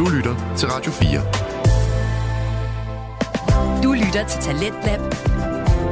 [0.00, 1.20] Du lytter til Radio 4.
[3.82, 5.00] Du lytter til Talentlab.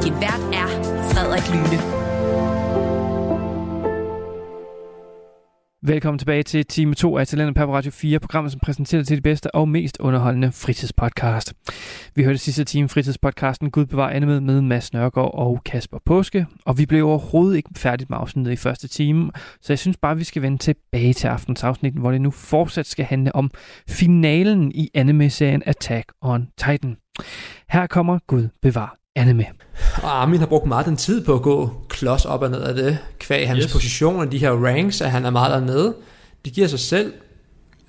[0.03, 0.69] Din vært er
[1.13, 1.79] Frederik Lyne.
[5.83, 9.23] Velkommen tilbage til time 2 af Talentet på Radio 4, programmet som præsenterer til det
[9.23, 11.55] bedste og mest underholdende fritidspodcast.
[12.15, 16.79] Vi hørte sidste time fritidspodcasten Gud bevar Anne med Mads Nørgaard og Kasper Påske, og
[16.79, 19.31] vi blev overhovedet ikke færdigt med afsnittet i første time,
[19.61, 22.87] så jeg synes bare, vi skal vende tilbage til aftens afsnit, hvor det nu fortsat
[22.87, 23.51] skal handle om
[23.89, 26.97] finalen i anime-serien Attack on Titan.
[27.69, 29.47] Her kommer Gud bevar anime.
[30.03, 32.75] Og Armin har brugt meget den tid på at gå klods op og ned af
[32.75, 33.73] det, kvæg hans yes.
[33.73, 35.95] Position og de her ranks, at han er meget dernede.
[36.45, 37.13] Det giver sig selv.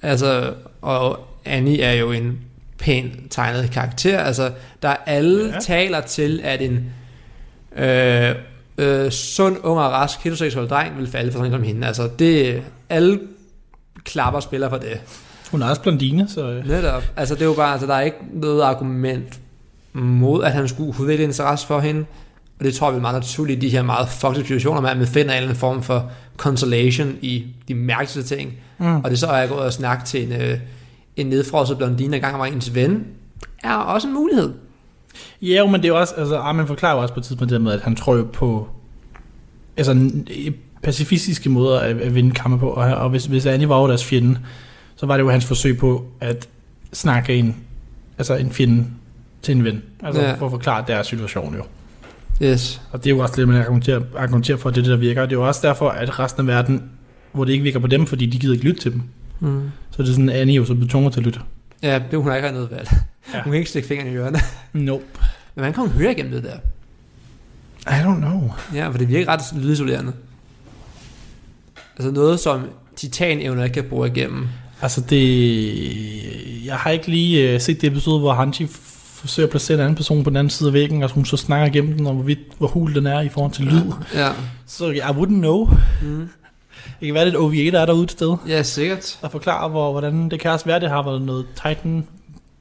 [0.02, 2.40] Altså, og Annie er jo en
[2.80, 4.20] pæn tegnet karakter.
[4.20, 5.54] Altså, der er alle ja.
[5.54, 5.60] Ja.
[5.60, 6.94] taler til, at en
[7.76, 8.36] øh,
[8.77, 11.88] øh, sund, ung og rask heteroseksuel dreng vil falde for sådan en som hende.
[11.88, 13.20] Altså, det, alle
[14.04, 15.02] klapper spiller for det.
[15.52, 16.50] Hun er også blondine, så...
[16.50, 17.04] øh, Netop.
[17.16, 19.40] Altså, det er jo bare, altså, der er ikke noget argument
[19.93, 22.05] mod, at han skulle udvikle interesse for hende.
[22.59, 24.98] Og det tror jeg vil meget naturligt i de her meget fucked situationer, med at
[24.98, 28.54] man finder en eller anden form for consolation i de mærkeligste ting.
[28.77, 28.96] Mm.
[28.96, 30.57] Og det så er jeg gået og snakket til en, øh,
[31.15, 33.05] en nedfrosset blondine, der gang var ens ven,
[33.63, 34.54] er også en mulighed.
[35.41, 36.13] Ja, jo, men det er også...
[36.18, 38.68] Altså, Armin forklarer jo også på et tidspunkt det med, at han tror jo på...
[39.77, 40.12] Altså,
[40.84, 42.70] pacifistiske måder at, at vinde kampe på.
[42.70, 44.40] Og, og hvis, hvis Annie var jo deres fjende,
[44.96, 46.49] så var det jo hans forsøg på at
[46.93, 47.55] snakke en,
[48.18, 48.85] altså en fjende
[49.41, 49.82] til en ven.
[50.04, 50.34] Altså, Ja.
[50.34, 51.63] for at forklare deres situation jo.
[52.43, 52.82] Yes.
[52.91, 54.98] Og det er jo også det, man argumenterer, argumenterer for, at det er det, der
[54.98, 55.21] virker.
[55.21, 56.84] Det er jo også derfor, at resten af verden,
[57.31, 59.01] hvor det ikke virker på dem, fordi de gider ikke lytte til dem.
[59.40, 59.70] Mm.
[59.91, 61.40] Så det er sådan, at Annie jo så bliver tvunget til at lytte.
[61.84, 62.90] Ja, det hun har ikke have noget valg.
[63.34, 63.41] Ja.
[63.43, 64.40] Hun kan ikke stikke fingeren i ørerne.
[64.73, 65.03] Nope.
[65.56, 66.57] Men man kan hun høre igennem det der.
[67.88, 68.51] I don't know.
[68.74, 70.12] Ja, for det virker ret lydisolerende.
[71.97, 72.62] Altså noget, som
[72.96, 74.47] titanevner ikke kan bruge igennem.
[74.81, 76.66] Altså det...
[76.66, 78.68] Jeg har ikke lige uh, set det episode, hvor Hanji
[79.19, 81.38] forsøger at placere en anden person på den anden side af væggen, og hun så
[81.38, 83.81] snakker igennem den, og hvorvidt, hvor hul den er i forhold til lyd.
[84.13, 84.30] Ja.
[84.68, 85.69] Så I wouldn't know.
[86.02, 86.30] Mm.
[87.00, 89.18] Det kan være, det er et OVA, der er derude et sted, Ja, sikkert.
[89.22, 92.08] der forklarer, hvor, hvordan det kan også være, det har været noget Titan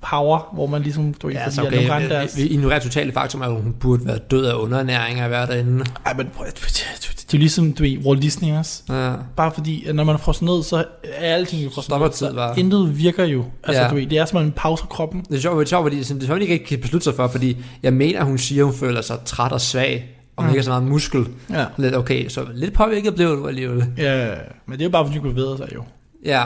[0.03, 1.15] power, hvor man ligesom...
[1.15, 2.03] Du Ja, fordi så at okay.
[2.03, 5.47] Vi, deres- vi ignorerer totalt faktum, at hun burde være død af underernæring af være
[5.47, 5.85] derinde.
[6.07, 8.83] Ej, men det er ligesom, du ved, Walt Disney også.
[8.89, 9.13] Ja.
[9.37, 12.15] Bare fordi, når man frosset ned, så er alting jo frosset Stopper ned.
[12.15, 12.59] tid, bare.
[12.61, 13.45] Intet virker jo.
[13.65, 13.89] Altså, Ja.
[13.89, 15.21] du ved, det er som en pause af kroppen.
[15.29, 17.29] Det er sjovt, det er sjovt fordi det er sjovt, ikke kan beslutte sig for,
[17.29, 20.55] fordi jeg mener, hun siger, hun føler sig træt og svag, og hun Mm.
[20.55, 21.27] ikke så meget muskel.
[21.51, 21.65] Ja.
[21.77, 23.85] Lidt okay, så lidt påvirket blev du alligevel.
[23.99, 24.29] ja,
[24.67, 25.85] men det er jo bare, fordi du bevæger sig jo.
[26.25, 26.43] Ja,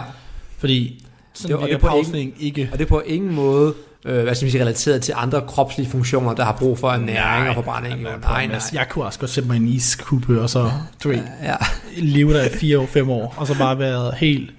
[0.58, 1.04] Fordi
[1.34, 2.69] sådan Det og det er på pausning ikke.
[2.72, 3.75] og det er på ingen måde,
[4.06, 7.48] øh, hvad skal vi sige, relateret til andre kropslige funktioner, der har brug for næring
[7.48, 8.03] og forbrænding.
[8.03, 8.09] Jo.
[8.22, 8.60] Nej, nej.
[8.72, 10.70] Jeg kunne også godt sætte mig i en iskube, og så
[11.04, 11.56] du ved, Ja,
[11.97, 14.50] leve der i fire år, fem år, og så bare været helt,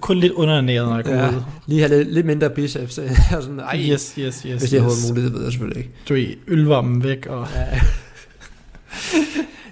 [0.00, 1.28] kun lidt underernæret, når jeg kommer ja.
[1.30, 1.42] ud.
[1.66, 2.98] Lige have lidt, lidt mindre biceps.
[2.98, 4.42] og sådan, ej, Yes, yes, yes.
[4.42, 4.72] hvis det er yes.
[4.74, 5.90] overhovedet muligt, det ved jeg selvfølgelig ikke.
[6.08, 7.46] Du ved, ølvarmen væk, og...
[7.54, 7.80] Ja.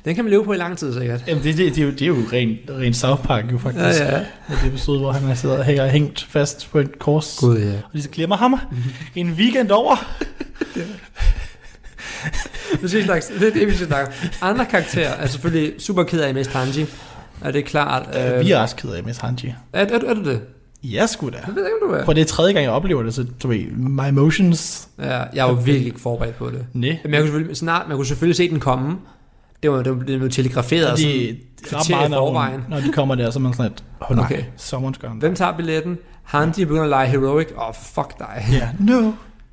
[0.05, 1.25] Den kan man leve på i lang tid, sikkert.
[1.27, 4.01] Jamen, det, det, det, er jo, det er jo rent, rent South Park, jo faktisk.
[4.01, 4.19] Ja, ja.
[4.49, 7.37] Det episode, hvor han er sidder hænger hængt fast på et kors.
[7.41, 7.73] Gud, ja.
[7.73, 8.55] Og de så glemmer ham
[9.15, 9.97] en weekend over.
[12.81, 14.13] Det, snakke, det er det, vi skal snakke.
[14.43, 16.87] Andre karakterer er selvfølgelig super ked af Miss Tanji.
[17.41, 18.17] Og det er klart.
[18.17, 19.55] Øh, Vi er også ked af Miss Hanji.
[19.73, 20.41] er, er, er, du det?
[20.85, 21.37] Ja, sgu da.
[21.47, 22.05] Jeg ved ikke, om du er.
[22.05, 24.89] For det er tredje gang, jeg oplever det, så du ved, my emotions...
[24.99, 26.67] Ja, jeg var virkelig ikke forberedt på det.
[26.73, 26.95] Næ.
[27.05, 28.97] Men jeg kunne selvfølgelig, snart, man kunne selvfølgelig se den komme.
[29.63, 31.39] Det var, det var telegraferet Og de, i
[31.91, 32.61] meget, når, forvejen.
[32.61, 34.43] hun- når de kommer der, så er man sådan lidt, oh nej, Okay.
[34.59, 35.21] someone's gone.
[35.21, 35.99] Hvem tager billetten?
[36.23, 37.47] Hanji begynder at lege heroic.
[37.57, 38.45] Åh, oh, fuck dig.
[38.53, 39.13] Ja, no,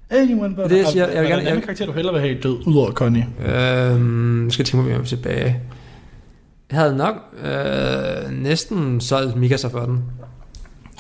[0.10, 0.70] anyone but...
[0.70, 1.08] Det jeg siger.
[1.08, 3.28] Jeg vil Er gerne- jeg- karakter, du hellere vil have død, udover Connie?
[3.46, 5.62] Øhm, jeg skal tænke mig, jeg er tilbage.
[6.72, 10.04] Jeg havde nok øh, næsten solgt Mikasa for den.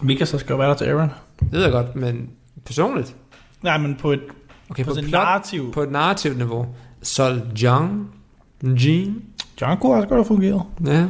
[0.01, 1.09] Mika så skal jo være der til Aaron.
[1.39, 2.29] Det ved jeg godt, men
[2.65, 3.15] personligt.
[3.61, 4.19] Nej, men på et,
[4.69, 5.71] Okay, på på, et narrativ.
[5.73, 6.65] på et narrativt niveau.
[7.01, 8.09] Sol Jung,
[8.63, 9.21] Jean,
[9.61, 10.61] John kunne også godt have fungeret.
[10.85, 11.05] ja.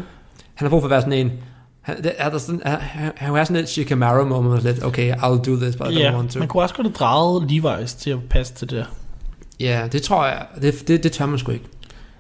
[0.55, 1.31] Han har brug for at være sådan en,
[1.81, 5.13] han, det, er der sådan, han, han, han er sådan lidt Shikamaru moment, lidt, okay,
[5.13, 6.39] I'll do this, but I don't Ja, want to.
[6.39, 8.85] man kunne også godt have drejet Levi's til at passe til det.
[9.59, 11.65] Ja, det tror jeg, det, det, det tør man sgu ikke.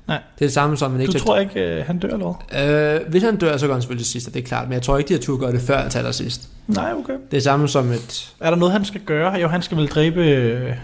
[0.07, 0.17] Nej.
[0.35, 3.01] Det er det samme som, man ikke Du tror ikke, uh, han dør eller hvad?
[3.01, 4.67] Øh, hvis han dør, så går han selvfølgelig sidst, det er klart.
[4.67, 6.49] Men jeg tror ikke, de har tur gøre det før til allersidst.
[6.67, 7.13] Nej, okay.
[7.31, 8.35] Det er samme som et...
[8.39, 9.33] Er der noget, han skal gøre?
[9.33, 10.21] Jo, han skal vel dræbe
[10.69, 10.75] uh,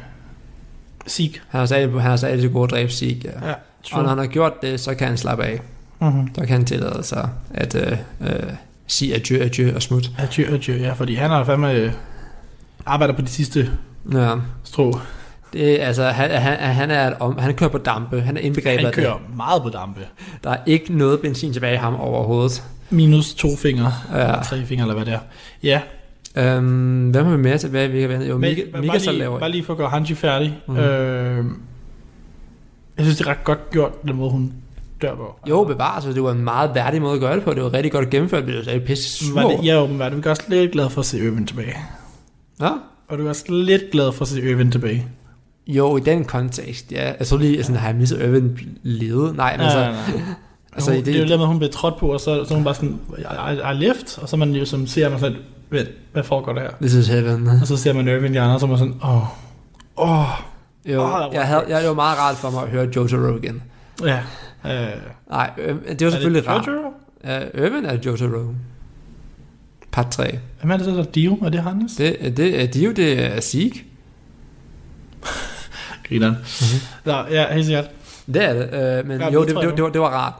[1.07, 1.31] Sieg.
[1.47, 3.21] Han har sagt, han har sagt, at det gode dræbe sig.
[3.25, 3.47] Ja.
[3.49, 3.53] Ja,
[3.91, 5.61] Og når han har gjort det, så kan han slappe af.
[6.01, 6.27] Mm-hmm.
[6.35, 7.91] Så kan han tillade sig at øh,
[8.21, 8.29] øh,
[8.87, 10.11] sige adieu, adieu og smut.
[10.17, 11.91] Adieu, adieu, ja, fordi han har fandme øh,
[12.85, 13.69] arbejder på de sidste
[14.13, 14.35] Ja.
[14.63, 14.99] strå.
[15.53, 18.21] Det, altså, han, han, han, er om, han kører på dampe.
[18.21, 19.03] Han er indbegrebet Han af det.
[19.03, 20.01] kører meget på dampe.
[20.43, 22.63] Der er ikke noget benzin tilbage i ham overhovedet.
[22.89, 24.33] Minus to fingre, Ja.
[24.43, 25.19] tre fingre, eller hvad det er.
[25.63, 25.81] Ja,
[26.37, 27.69] Øhm, hvem har vi mere til?
[27.69, 28.25] Hvad vi kan vente?
[28.27, 30.57] Jo, Men, Mika, Mika bare, så lige, laver bare lige for at gøre Hanji færdig.
[30.67, 30.77] Mm.
[30.77, 31.45] Øh,
[32.97, 34.53] jeg synes, det er ret godt gjort, den måde, hun
[35.01, 35.39] dør på.
[35.49, 37.53] Jo, bevares, så det var en meget værdig måde at gøre det på.
[37.53, 39.41] Det var rigtig godt gennemført, men det var pisse sur.
[39.41, 40.11] Var det, ja, åbenbart.
[40.11, 41.75] Du er også lidt glad for at se Øven tilbage.
[42.61, 42.69] Ja?
[43.07, 45.07] Og du er også lidt glad for at se Øven tilbage.
[45.67, 47.13] Jo, i den kontekst, ja.
[47.19, 49.35] Jeg tror lige, sådan, har jeg misset Irvin levet?
[49.35, 49.79] Nej, men Nej, så...
[49.79, 50.21] nej, nej.
[50.73, 52.45] Altså, hun, det, det er jo det, med, at hun bliver trådt på, og så,
[52.45, 55.37] så hun bare sådan, I, I, left, og så man jo som ser man sådan,
[55.69, 55.83] hvad,
[56.13, 56.69] hvad foregår der her?
[56.81, 57.47] this is heaven.
[57.47, 59.27] Og så ser man Irvin i andre, og så er man sådan, åh, oh,
[59.97, 60.27] åh, oh,
[60.85, 63.63] Jo, var jeg, havde, jeg, det var meget rart for mig at høre Jotaro igen.
[64.03, 64.19] ja.
[64.65, 64.87] Øh,
[65.29, 66.65] Nej, øh, det var selvfølgelig rart.
[66.65, 66.87] det Jojo?
[67.57, 68.53] Uh, Irvin er Jotaro.
[69.91, 70.39] Part 3.
[70.59, 71.33] Hvem er det så, der er Dio?
[71.35, 71.95] Er det hans?
[71.95, 73.83] Det, det, er de jo det er Zeke.
[76.09, 76.33] Grineren.
[76.33, 76.81] Mhm.
[77.05, 77.89] Nå, ja, helt sikkert.
[78.27, 78.99] Det er det.
[79.01, 80.33] Uh, men Ja, jo, det det, det, var, det var rart.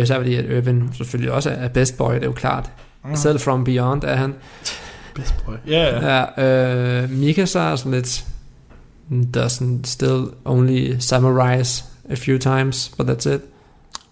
[0.00, 2.70] Uh, så fordi, at Irvin selvfølgelig også er best boy, det er jo klart.
[3.04, 3.16] Mm.
[3.16, 4.34] Selv from beyond er han.
[5.14, 5.54] Best boy.
[5.66, 6.24] Ja, ja.
[6.36, 8.24] Ja, uh, Mikasa er sådan lidt...
[9.10, 13.40] Doesn't still only summarize a few times, but that's it.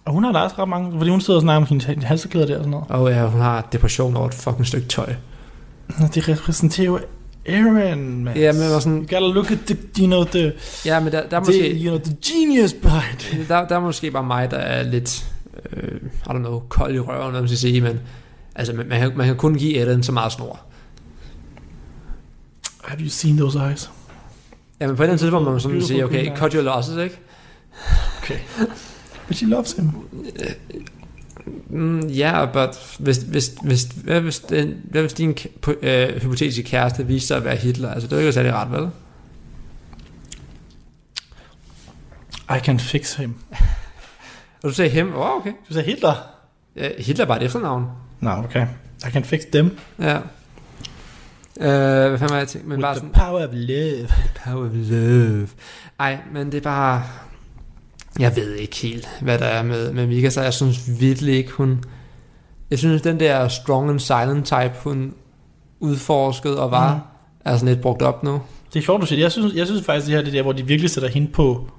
[0.05, 2.47] Og hun har da også ret mange, fordi hun sidder og snakker om hendes halseklæder
[2.47, 2.85] der og sådan noget.
[2.89, 5.13] Og ja, hun har depression over et fucking stykke tøj.
[6.13, 6.99] Det repræsenterer jo
[7.45, 8.37] Aaron, man.
[8.37, 10.53] Ja, men var sådan, You gotta look at the, you know, the,
[10.85, 13.47] ja, men der, der, er the, måske, you know, the genius it.
[13.47, 15.31] der, der er måske bare mig, der er lidt,
[15.73, 17.99] øh, I don't know, kold i røven, hvad man skal sige, men
[18.55, 20.59] altså, man, man, kan, man kan kun give Ellen så meget snor.
[22.83, 23.89] Have you seen those eyes?
[24.79, 26.97] Ja, men på et eller andet tidspunkt må man sådan sige, okay, cut your losses,
[26.97, 27.19] ikke?
[28.21, 28.39] Okay.
[29.27, 29.91] But she loves him.
[31.69, 35.37] Mm, ja, yeah, but hvis, hvis, hvis, hvad, hvis, den, hvad hvis din
[35.81, 37.91] øh, hypotetiske kæreste viser sig at være Hitler?
[37.91, 38.89] Altså, det er jo ikke særlig rart, vel?
[42.57, 43.35] I can fix him.
[44.63, 45.51] Og du sagde him, oh, okay.
[45.69, 46.13] Du sagde Hitler?
[46.75, 47.85] Ja, Hitler er bare et efternavn.
[48.19, 48.67] Nå, okay.
[49.07, 49.77] I can fix them.
[49.99, 50.17] Ja.
[51.59, 52.67] Øh, hvad fanden var jeg tænkt?
[52.67, 54.07] Men With bare the sådan, power of love.
[54.45, 55.47] power of love.
[55.99, 57.03] Ej, men det er bare...
[58.19, 61.51] Jeg ved ikke helt, hvad der er med, med Mika, så jeg synes virkelig ikke,
[61.51, 61.83] hun...
[62.71, 65.13] Jeg synes, den der strong and silent type, hun
[65.79, 67.01] udforskede og var, Mhm.
[67.45, 68.41] er sådan lidt brugt op nu.
[68.73, 69.19] Det er sjovt, du siger.
[69.19, 71.27] Jeg synes, jeg synes faktisk, det her det er der, hvor de virkelig sætter hende
[71.27, 71.69] på,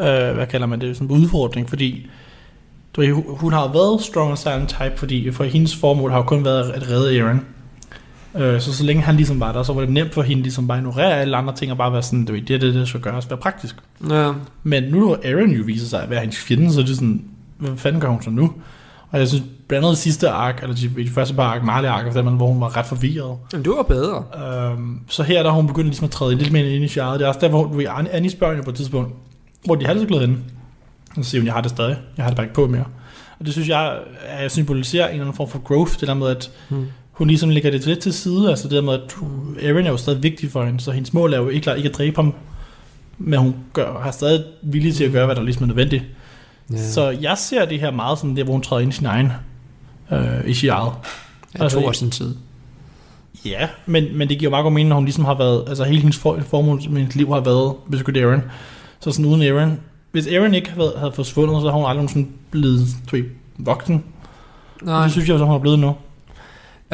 [0.00, 2.10] øh, hvad kalder man det, sådan en udfordring, fordi
[2.96, 6.44] du hun- har været strong and silent type, fordi for hendes formål har jo kun
[6.44, 7.40] været at redde Aaron.
[8.36, 10.68] Øh, så så længe han ligesom var der, så var det nemt for hende ligesom
[10.68, 13.00] bare at ignorere alle andre ting og bare være sådan, det er det, det skal
[13.00, 13.76] gøres, være praktisk.
[14.10, 14.32] Ja.
[14.62, 17.24] Men nu når Aaron jo viser sig at være hendes fjende, så er det sådan,
[17.58, 18.52] hvad fanden gør hun så nu?
[19.10, 22.12] Og jeg synes blandt andet sidste ark, eller de, de første par ark, Marley ark,
[22.14, 23.38] hvor hun var ret forvirret.
[23.52, 24.24] Men du var bedre.
[24.70, 27.20] Øhm, så her der hun begyndt ligesom at træde lidt mere ind i sjaret.
[27.20, 27.82] Det er også der, hvor du
[28.12, 29.14] Annie spørger på et tidspunkt,
[29.64, 30.38] hvor de har så henne.
[31.16, 31.96] Så siger hun, jeg har det stadig.
[32.16, 32.84] Jeg har det bare ikke på mere.
[33.40, 33.98] Og det synes jeg,
[34.40, 36.00] jeg symboliserer en eller anden form for growth.
[36.00, 36.86] Det der med, at Hmm.
[37.14, 38.50] Hun ligesom lægger det lidt til side.
[38.50, 39.16] Altså det der med, at
[39.62, 40.80] Erin er jo stadig vigtig for hende.
[40.80, 42.34] Så hendes mål er jo ikke, klart ikke at dræbe ham.
[43.18, 46.04] Men hun gør, har stadig vilje til at gøre, hvad der ligesom er nødvendigt.
[46.72, 46.90] Ja.
[46.90, 49.32] Så jeg ser det her meget sådan, der hvor hun træder ind i sin egen
[50.12, 50.92] øh, i sjaret.
[51.54, 52.34] jeg altså, tog også sin tid.
[53.44, 56.00] Ja, men, men det giver meget god mening, når hun ligesom har været, altså hele
[56.00, 58.42] hendes for, formål med hendes liv har været beskytte Aaron.
[59.00, 59.80] Så sådan uden Aaron,
[60.12, 63.24] hvis Aaron ikke havde, havde forsvundet, så har hun aldrig sådan blevet du ved,
[63.58, 64.04] voksen.
[64.82, 64.94] Nej.
[64.94, 65.94] Og det synes jeg, så hun er blevet nu.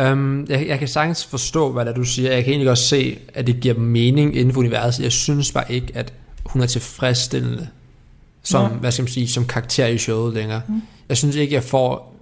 [0.00, 2.32] Um, jeg, jeg kan sagtens forstå, hvad der du siger.
[2.32, 5.02] Jeg kan egentlig godt se, at det giver mening inden for universet.
[5.04, 6.12] Jeg synes bare ikke, at
[6.46, 7.68] hun er tilfredsstillende
[8.42, 8.68] som, Ja.
[8.68, 10.62] hvad skal man sige, som karakter i showet længere.
[10.68, 10.82] Mm.
[11.08, 12.16] Jeg synes ikke, jeg får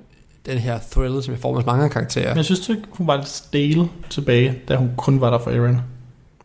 [0.47, 2.29] den her thrill, som jeg får med mange karakterer.
[2.29, 5.51] Men jeg synes ikke, hun var lidt stale tilbage, da hun kun var der for
[5.51, 5.81] Aaron.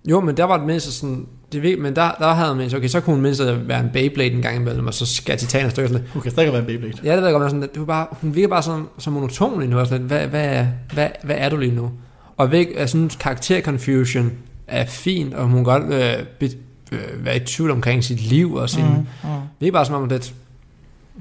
[0.10, 1.26] Jo, men der var det mindst sådan...
[1.54, 4.32] Det, ved- men der, der havde man okay, så kunne hun mindst være en Beyblade
[4.32, 6.06] en gang imellem, og så skal titaner stykker sådan.
[6.14, 6.94] Hun kan stadig være en Beyblade.
[7.04, 9.10] Ja, det ved jeg godt, men sådan, det var bare, hun virker bare sådan, så
[9.10, 11.92] monoton lige nu, og sådan lidt, hvad, hvad, hvad, hvad er du lige nu?
[12.38, 14.32] Og væk, jeg synes, karakter-confusion
[14.68, 16.46] er fint, og hun kan godt øh, be,
[16.92, 18.84] øh, være i tvivl omkring sit liv og sin...
[18.86, 18.90] Mm.
[19.24, 19.30] Mm.
[19.60, 20.34] Det er bare som om, at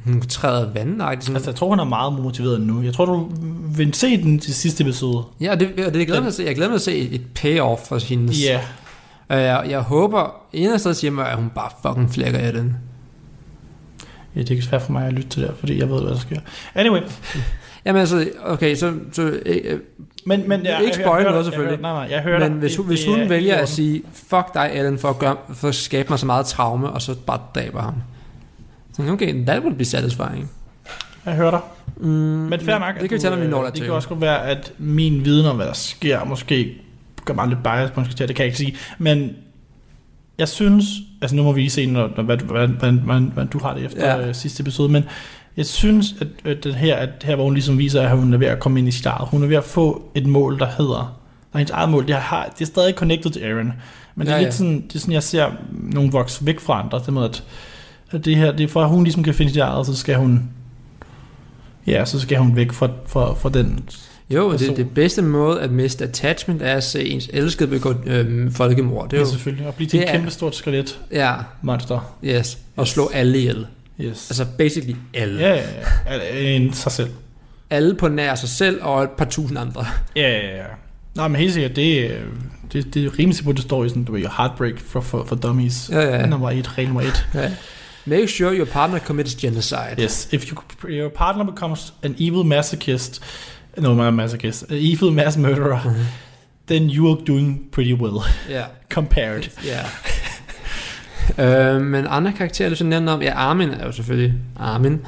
[0.04, 0.98] hun træder vandet.
[1.20, 1.36] Sådan.
[1.36, 2.82] Altså, jeg tror, hun er meget motiveret nu.
[2.82, 3.30] Jeg tror, du
[3.76, 5.22] vil se den til sidste episode.
[5.40, 6.42] ja, og det, og det glæder mig at se.
[6.44, 8.44] Jeg glæder mig at se et, et payoff for hendes...
[8.44, 8.60] Ja.
[9.28, 12.52] Og jeg, jeg håber, en af stedet siger mig, at hun bare fucking flækker af
[12.52, 12.76] den.
[14.36, 16.10] ja, det er ikke svært for mig at lytte til det, fordi jeg ved, hvad
[16.10, 16.40] der sker.
[16.74, 17.00] Anyway,
[17.84, 18.92] Jamen altså, okay, så...
[19.12, 19.80] så øh,
[20.26, 21.34] men, men Ikke jeg, spoil jeg, noget, dig.
[21.36, 21.78] Jeg selvfølgelig.
[21.78, 22.58] hører- Nej, nej, jeg hører men dig.
[22.58, 25.18] hvis, Det- hvis det hun er vælger i at sige, fuck dig, Ellen, for at,
[25.18, 27.94] gøre, for at skabe mig så meget traume, og så bare dræber ham.
[28.96, 30.50] Så okay, that would be satisfying.
[31.26, 31.60] Jeg hører dig.
[31.96, 33.00] Mm, Men fair nok.
[33.00, 35.56] Det kan vi vi øh, når Det kan også godt være, at min viden om,
[35.56, 36.80] hvad der sker, måske
[37.24, 38.74] gør mig lidt bias på en karakter, det kan jeg ikke sige.
[38.98, 39.30] Men
[40.38, 40.84] jeg synes,
[41.22, 43.74] altså nu må vi lige se, når, når, hvad, hvad, hvad, hvad, hvad du har
[43.74, 44.28] det efter Ja.
[44.28, 45.04] øh, sidste episode, men
[45.56, 48.38] jeg synes, at, at, den her, at her, hvor hun ligesom viser, at hun er
[48.38, 50.66] ved at komme ind i sit eget, hun er ved at få et mål, der
[50.78, 51.18] hedder
[51.52, 53.72] og hendes eget mål, det, har, det er stadig connected til Aaron.
[54.14, 54.42] Men det er Ja, ja, ja.
[54.44, 57.44] lidt sådan, det er sådan, jeg ser nogle vokse væk fra andre, det med, at,
[58.10, 60.16] at det her, det er for, at hun ligesom kan finde sit eget, så skal
[60.16, 60.50] hun,
[61.86, 63.84] ja, så skal hun væk fra, fra, fra den.
[64.30, 64.68] Jo, person.
[64.68, 69.08] det, det bedste måde at miste attachment er at se ens elskede begå øhm, folkemord.
[69.10, 72.16] Det er jo, selvfølgelig, at blive til et kæmpe stort skelet ja, monster.
[72.24, 72.58] yes.
[72.76, 73.66] Og slå alle ihjel.
[74.00, 74.30] Yes.
[74.30, 75.40] Altså basically alle.
[75.40, 75.62] Ja, ja,
[76.40, 76.56] ja.
[76.56, 77.10] En sig selv.
[77.70, 79.86] Alle på nær sig selv og et par tusind andre.
[80.16, 80.62] Ja, ja, ja.
[81.14, 82.18] Nej, men helt sikkert, det, er-
[82.72, 85.36] det, det er rimelig sikkert, det står i sådan, du ved, heartbreak for, for, for
[85.36, 85.90] dummies.
[85.92, 86.26] Ja, ja.
[86.26, 87.26] Nummer et, regel nummer et.
[87.34, 87.50] Ja.
[88.06, 89.96] Make sure your partner commits genocide.
[90.00, 93.22] Yes, if you, your partner becomes an evil masochist,
[93.78, 95.94] no, not a masochist, an evil mass murderer, Mhm.
[96.66, 98.14] then you are doing pretty well,
[98.50, 98.62] Ja.
[98.94, 99.42] compared.
[101.38, 101.74] Ja.
[101.74, 105.00] øh, men andre karakterer, du så nævnte om, ja, Armin er jo selvfølgelig Armin.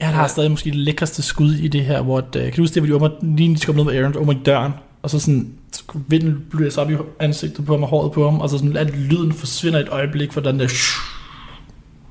[0.00, 0.28] Han har Ja.
[0.28, 2.82] stadig måske det lækreste skud i det her, hvor, at, øh, kan du huske det,
[2.82, 4.72] hvor de åbner, lige de skal ned med Aaron, åbner døren,
[5.02, 8.40] og så sådan, så vinden blæser op i ansigtet på ham og håret på ham,
[8.40, 10.68] og så sådan, at lyden forsvinder et øjeblik for den der,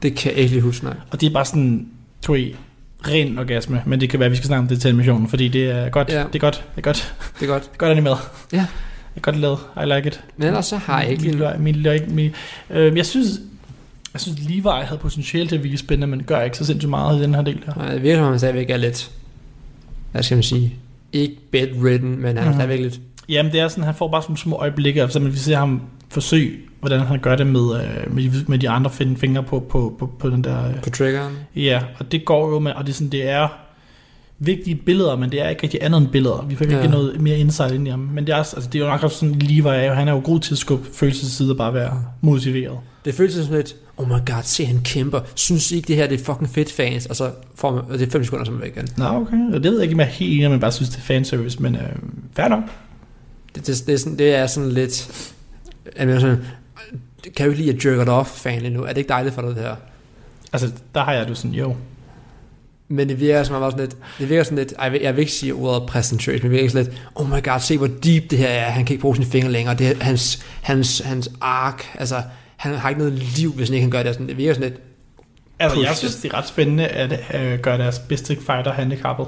[0.02, 0.94] Det kan jeg ikke lige huske, nej.
[1.12, 1.88] og det er bare sådan,
[2.22, 2.36] tror
[3.08, 5.48] ren orgasme, men det kan være, at vi skal snakke om det til animationen, fordi
[5.48, 6.24] det er godt, Ja.
[6.34, 7.64] det er godt, det er godt, Det er godt.
[7.64, 8.18] det er godt animeret.
[8.54, 8.58] Ja.
[9.16, 10.24] Det er godt lavet, I like it.
[10.38, 12.32] Men ellers så har jeg ikke min, min, min, min,
[12.70, 13.28] øh, Jeg synes,
[14.14, 17.20] jeg synes Levi havde potentiale til at virke spændende, men gør ikke så sindssygt meget
[17.20, 17.74] i den her del her.
[17.78, 19.12] Nej, Det virker som om, han stadigvæk er lidt...
[20.12, 20.74] Hvad skal man sige?
[21.14, 22.54] Ikke bedridden, men han er Mhm.
[22.54, 23.00] stadigvæk lidt...
[23.30, 25.58] Jamen det er sådan, han får bare sådan nogle små øjeblikke, og så vi ser
[25.58, 26.52] ham forsøge,
[26.88, 29.96] hvordan han gør det med, øh, med, de, med de andre fin- fingre på, på,
[30.00, 30.68] på, på den der...
[30.70, 30.82] Øh.
[30.82, 31.34] På triggeren.
[31.56, 33.48] Ja, og det går jo med, og det er sådan, det er
[34.40, 36.46] vigtige billeder, men det er ikke rigtig andet end billeder.
[36.50, 36.84] Vi får ikke Ja.
[36.84, 36.90] ja.
[36.90, 38.00] noget mere insight ind i ham.
[38.00, 40.12] Men det er, altså, det er jo nok også sådan, Levi er jo, han er
[40.12, 42.78] jo god til at skubbe følelsessider og bare være motiveret.
[43.06, 45.20] Det føles som lidt, oh my god, se han kæmper.
[45.36, 47.06] Synes I ikke, det her det er fucking fedt, fans?
[47.06, 48.88] Og så får man, og det er fem sekunder, som er væk igen.
[48.98, 49.38] Nå, okay.
[49.54, 51.02] Og det ved jeg ikke, om jeg er helt enig, jeg bare synes, det er
[51.02, 51.82] fanservice, men øh,
[52.36, 52.64] fair nok.
[53.56, 55.10] Det, det, det, er sådan, det er sådan lidt...
[55.96, 56.38] Er man sådan,
[57.38, 58.84] kan du ikke lide at jerk it off fan lige nu?
[58.84, 59.76] Er det ikke dejligt for dig, det her?
[60.54, 61.76] Altså, der har jeg det sådan, jo.
[62.88, 65.20] Men det virker som om sådan lidt, det virker sådan lidt, jeg vil, jeg vil
[65.20, 68.30] ikke sige ordet præsentøs, men det virker sådan lidt, oh my god, se hvor deep
[68.32, 71.30] det her er, han kan ikke bruge sine fingre længere, det er hans, hans, hans
[71.42, 72.22] ark, altså,
[72.56, 74.70] han har ikke noget liv, hvis han ikke kan gøre det, sådan, det virker sådan
[74.70, 74.82] lidt,
[75.60, 77.20] Altså, Push jeg synes, det er ret spændende at
[77.54, 79.28] øh, gøre deres bedste fighter handicappet.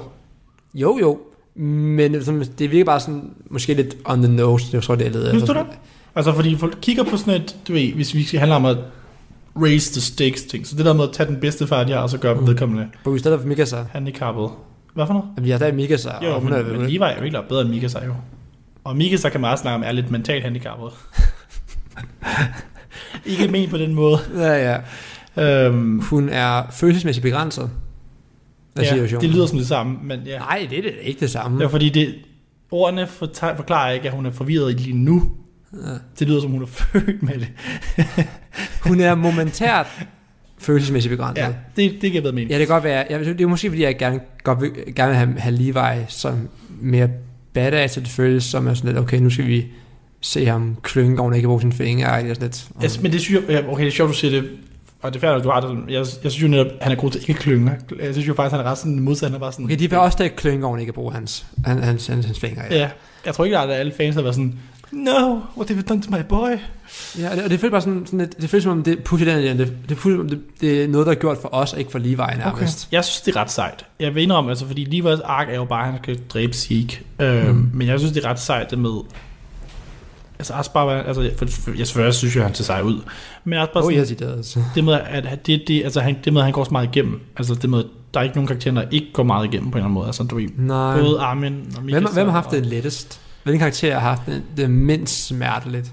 [0.74, 1.18] jo jo,
[1.54, 5.06] men det, sådan- det virker bare sådan, måske lidt on the nose, jeg tror det
[5.06, 5.28] er lidt.
[5.28, 5.66] Synes du det?
[6.18, 8.76] Altså, fordi folk kigger på sådan et, du ved, hvis vi skal handle om at
[9.56, 12.18] raise the stakes ting, så det der med at tage den bedste fighter, og så
[12.18, 12.46] gøre Mm.
[12.46, 14.50] vedkommende For vi stedet for Mikasa, handicappet.
[14.94, 15.28] Hvad for noget?
[15.44, 17.60] vi har stadig Mikasa, Jo, og hun men, er, men Levi er jo ikke bedre
[17.62, 18.14] end Mikasa jo.
[18.84, 20.90] Og Mikasa kan også snakke om, er lidt mentalt handicappet.
[23.26, 24.18] ikke men på den måde.
[24.36, 24.78] ja, ja,
[25.66, 27.70] Øhm, hun er følelsesmæssigt begrænset.
[28.76, 29.22] af ja, situationen.
[29.22, 30.38] det lyder som det samme, men ja.
[30.38, 31.60] Nej, det er det ikke det samme.
[31.62, 32.14] Ja, fordi det,
[32.70, 35.22] ordene fortæ- forklarer ikke, at hun er forvirret lige nu.
[35.72, 35.78] Ja.
[36.18, 37.48] Det lyder som, hun er født med det.
[38.82, 39.86] Hun er momentært
[40.58, 41.42] følelsesmæssigt begrænset.
[41.44, 42.50] Ja, det, det giver bedre mening.
[42.50, 43.06] Ja, det kan godt være.
[43.10, 46.48] Jeg, det er måske, fordi jeg gerne, godt vil, gerne vil have, have Levi som
[46.80, 47.08] mere
[47.52, 49.66] badass, så det føles som er sådan lidt, okay, nu skal vi
[50.20, 52.08] se ham klynge, og ikke kan bruge sine fingre.
[52.08, 52.82] Er sådan lidt, Ja.
[52.82, 54.50] Altså, men det synes jeg, okay, det er sjovt, du siger det,
[55.02, 55.78] og det er færdigt, at du har det.
[55.88, 57.72] Jeg, jeg synes jo netop, han er god til ikke at klynge.
[58.02, 59.28] Jeg synes jo faktisk, han er ret sådan modsat.
[59.28, 61.46] Han er bare sådan, Okay, de vil også stadig klynge, og ikke kan bruge hans,
[61.64, 62.62] hans, hans, hans, hans fingre.
[62.70, 62.88] Ja, Ja,
[63.26, 64.54] jeg tror ikke, at alle fans har været sådan,
[64.92, 66.50] No, what have you done to my boy?
[67.18, 69.04] ja og det, og det føles bare sådan, sådan lidt, det føles som om, det
[69.04, 69.58] pusher den igen.
[69.58, 71.78] Det, det, føles, som om det, det er noget, der er gjort for os, og
[71.78, 72.88] ikke for Levi nærmest.
[72.92, 73.84] Jeg synes, det er ret sejt.
[74.00, 77.00] Jeg vil indrømme, altså, fordi Levi's ark er jo bare, at han kan dræbe Zeke.
[77.18, 77.70] Øhm, Mm.
[77.74, 79.00] Men jeg synes, det er ret sejt, det med...
[80.38, 83.00] Altså, også bare, altså, for, for, jeg selvfølgelig synes jo, han ser sej ud.
[83.44, 84.60] Men også bare Åh, sådan, oh, yes, det altså.
[84.74, 87.20] det med, at det, det, altså, han, det med, at han går så meget igennem.
[87.36, 89.80] Altså, det med, der er ikke nogen karakterer, der ikke går meget igennem på en
[89.80, 90.06] eller anden måde.
[90.06, 91.00] Altså, du Nej.
[91.00, 92.00] både Armin og Mikasa.
[92.00, 93.20] Hvem, hvem har haft det lettest?
[93.48, 95.92] Hvilken karakter har haft det, det mindst smerteligt?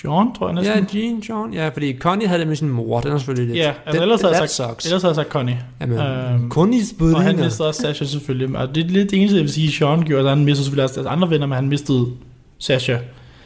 [0.00, 0.98] Sean, tror jeg Ja, næsten.
[1.00, 1.54] Jean, John.
[1.54, 3.00] Ja, fordi Connie havde det med sin mor.
[3.00, 3.58] Den er selvfølgelig lidt...
[3.64, 4.86] Ja, altså, den, ellers havde jeg sagt- sucks.
[4.86, 5.58] Ellers havde jeg sagt Connie.
[5.80, 8.58] Jamen, Øhm, Connies Og han mistede også Sasha selvfølgelig.
[8.58, 10.28] Og det er lidt det eneste, jeg vil sige, Sean gjorde.
[10.28, 12.06] Han mistede selvfølgelig også deres andre venner, men han mistede
[12.58, 12.96] Sasha.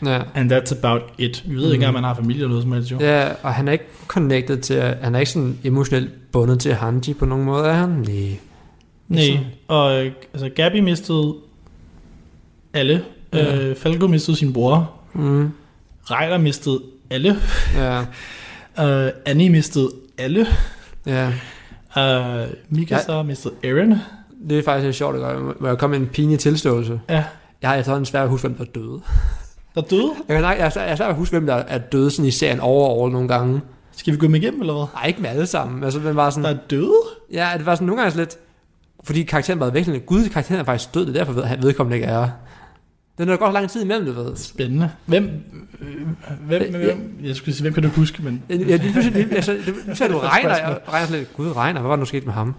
[0.05, 0.21] Ja.
[0.35, 1.45] And that's about it.
[1.47, 1.75] Vi ved ikke Mhm.
[1.75, 2.97] engang, om han har familie eller noget som helst, jo.
[3.01, 4.83] ja, og han er ikke connected til...
[5.03, 7.89] Han er ikke sådan emotionelt bundet til Hanji på nogen måde, er han?
[7.89, 8.39] Nej.
[9.09, 11.35] Nej, og øh, altså, Gabby mistede
[12.79, 13.05] alle.
[13.33, 13.57] Ja.
[13.57, 14.91] Øh, Falco mistede sin bror.
[15.13, 15.51] Mm.
[16.11, 16.81] Ryder mistede
[17.11, 17.37] alle.
[17.77, 18.01] Ja,
[18.81, 20.47] Øh, Annie mistede alle.
[21.07, 21.27] ja.
[21.99, 23.23] Øh, Mikasa ja.
[23.23, 23.95] mistede Aaron.
[24.49, 25.55] Det er faktisk lidt sjovt at gøre.
[25.61, 27.01] Må jeg komme med en pinlig tilståelse?
[27.09, 27.25] Ja.
[27.63, 29.01] Jeg har efterhånden svært at huske, hvem der døde.
[29.75, 30.11] Der døde.
[30.29, 32.25] Jeg, kan, jeg, er svært- jeg er svært at huske, hvem der er døde sådan
[32.25, 33.61] i serien overall nogle gange.
[33.97, 34.85] Skal vi gå med igennem, eller hvad?
[34.95, 35.85] Nej, ikke med alle sammen.
[35.85, 36.45] Altså, men bare sådan...
[36.45, 36.93] Der er døde?
[37.33, 38.37] Ja, det var sådan nogle gange lidt...
[39.05, 40.07] Fordi karakteren var væk.
[40.07, 42.29] Gud, karakteren er faktisk død, det er derfor, ved- han vedkommende ikke er.
[43.19, 44.37] Den er godt lang tid imellem, du ved.
[44.37, 44.91] Spændende.
[45.07, 45.31] Hvem,
[45.81, 45.89] øh,
[46.47, 49.33] hvem, Øh, hvem, jeg skulle sige, hvem kan du huske, men Ja, det er pludselig,
[49.33, 51.97] altså, det, nu ser du Det er regner, jeg regner lidt, gud regner, hvad var
[51.97, 52.55] der nu sket med ham?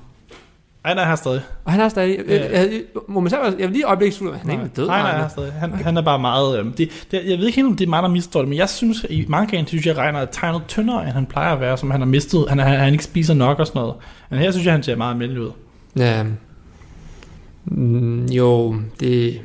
[0.85, 1.41] Han er stadig.
[1.65, 2.33] Og han er stadig, Ja.
[2.43, 5.03] jeg, jeg, må man sige, jeg vil lige øjeblik slutte, han er ikke død, han
[5.05, 5.23] regner.
[5.23, 5.51] er stadig.
[5.53, 6.59] Han, han er bare meget...
[6.59, 8.57] Øh, det, det, jeg ved ikke helt, om det er mig, der misforstår det, men
[8.57, 11.77] jeg synes, i mangaen synes jeg, regner er tegnet tyndere, end han plejer at være,
[11.77, 12.45] som han har mistet.
[12.49, 13.95] Han, han, han ikke spiser nok og sådan noget.
[14.29, 15.51] Men her synes jeg, han ser meget almindelig ud.
[15.97, 16.23] Ja.
[17.65, 19.39] Mm, jo, det,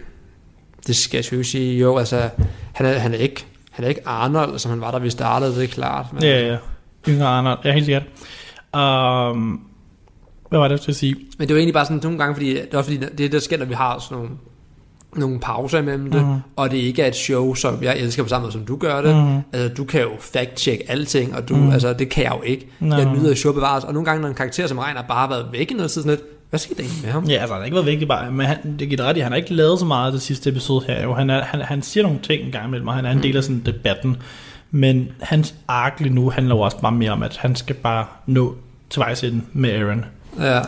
[0.86, 1.78] det skal jeg ikke sige.
[1.78, 2.28] Jo, altså,
[2.72, 5.54] han er, han er ikke, han er ikke Arnold, som han var, da vi startede,
[5.54, 6.06] det er klart.
[6.12, 6.56] Men, Ja, ja.
[7.08, 7.58] Yngre Arnold.
[7.64, 8.02] Ja, helt sikkert.
[8.76, 9.60] Um,
[10.48, 11.16] hvad var det, jeg skulle sige?
[11.38, 13.58] Men det jo egentlig bare sådan nogle gange, fordi det er fordi, det der sker,
[13.58, 14.30] når vi har sådan nogle,
[15.16, 16.38] nogle pauser imellem det, Mhm.
[16.56, 19.00] og det ikke er et show, som jeg elsker på samme måde, som du gør
[19.02, 19.16] det.
[19.16, 19.38] Mhm.
[19.52, 21.70] Altså, du kan jo fact-check alting, og du, Mhm.
[21.70, 22.66] altså, det kan jeg jo ikke.
[22.80, 22.96] Nå.
[22.96, 25.28] Jeg nyder, at show bevares, og nogle gange, når en karakter som Regner bare har
[25.28, 27.24] været væk i noget tid, sådan lidt, hvad skete der egentlig med ham?
[27.24, 29.32] Ja, altså han har ikke været vigtig bare, men han, det giver ret i, han
[29.32, 31.02] har ikke lavet så meget det sidste episode her.
[31.02, 31.14] Jo.
[31.14, 33.36] Han, er, han, han siger nogle ting en gang imellem, og han er en del
[33.36, 34.16] af sådan debatten.
[34.70, 38.06] Men hans ark lige nu handler jo også bare mere om, at han skal bare
[38.26, 38.54] nå
[38.90, 40.04] til vejs enden med Aaron.
[40.40, 40.60] Ja,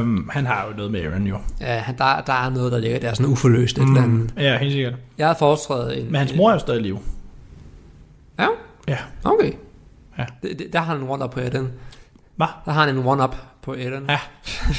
[0.00, 1.38] Um, han har jo noget med Aaron jo.
[1.60, 4.30] ja der, der er noget, der ligger der er sådan uforløst et eller andet.
[4.38, 4.94] Ja, helt sikkert.
[5.18, 6.06] Jeg har foretrædet en...
[6.06, 6.98] Men hans mor er jo stadig i live.
[8.38, 8.46] Ja,
[8.88, 8.96] Ja.
[9.24, 9.52] okay.
[10.18, 10.24] Ja.
[10.42, 11.68] Det, det, der har han en one-up på Eden.
[12.36, 12.46] Hvad?
[12.64, 14.04] Der har han en one-up på Eden.
[14.08, 14.18] Ja.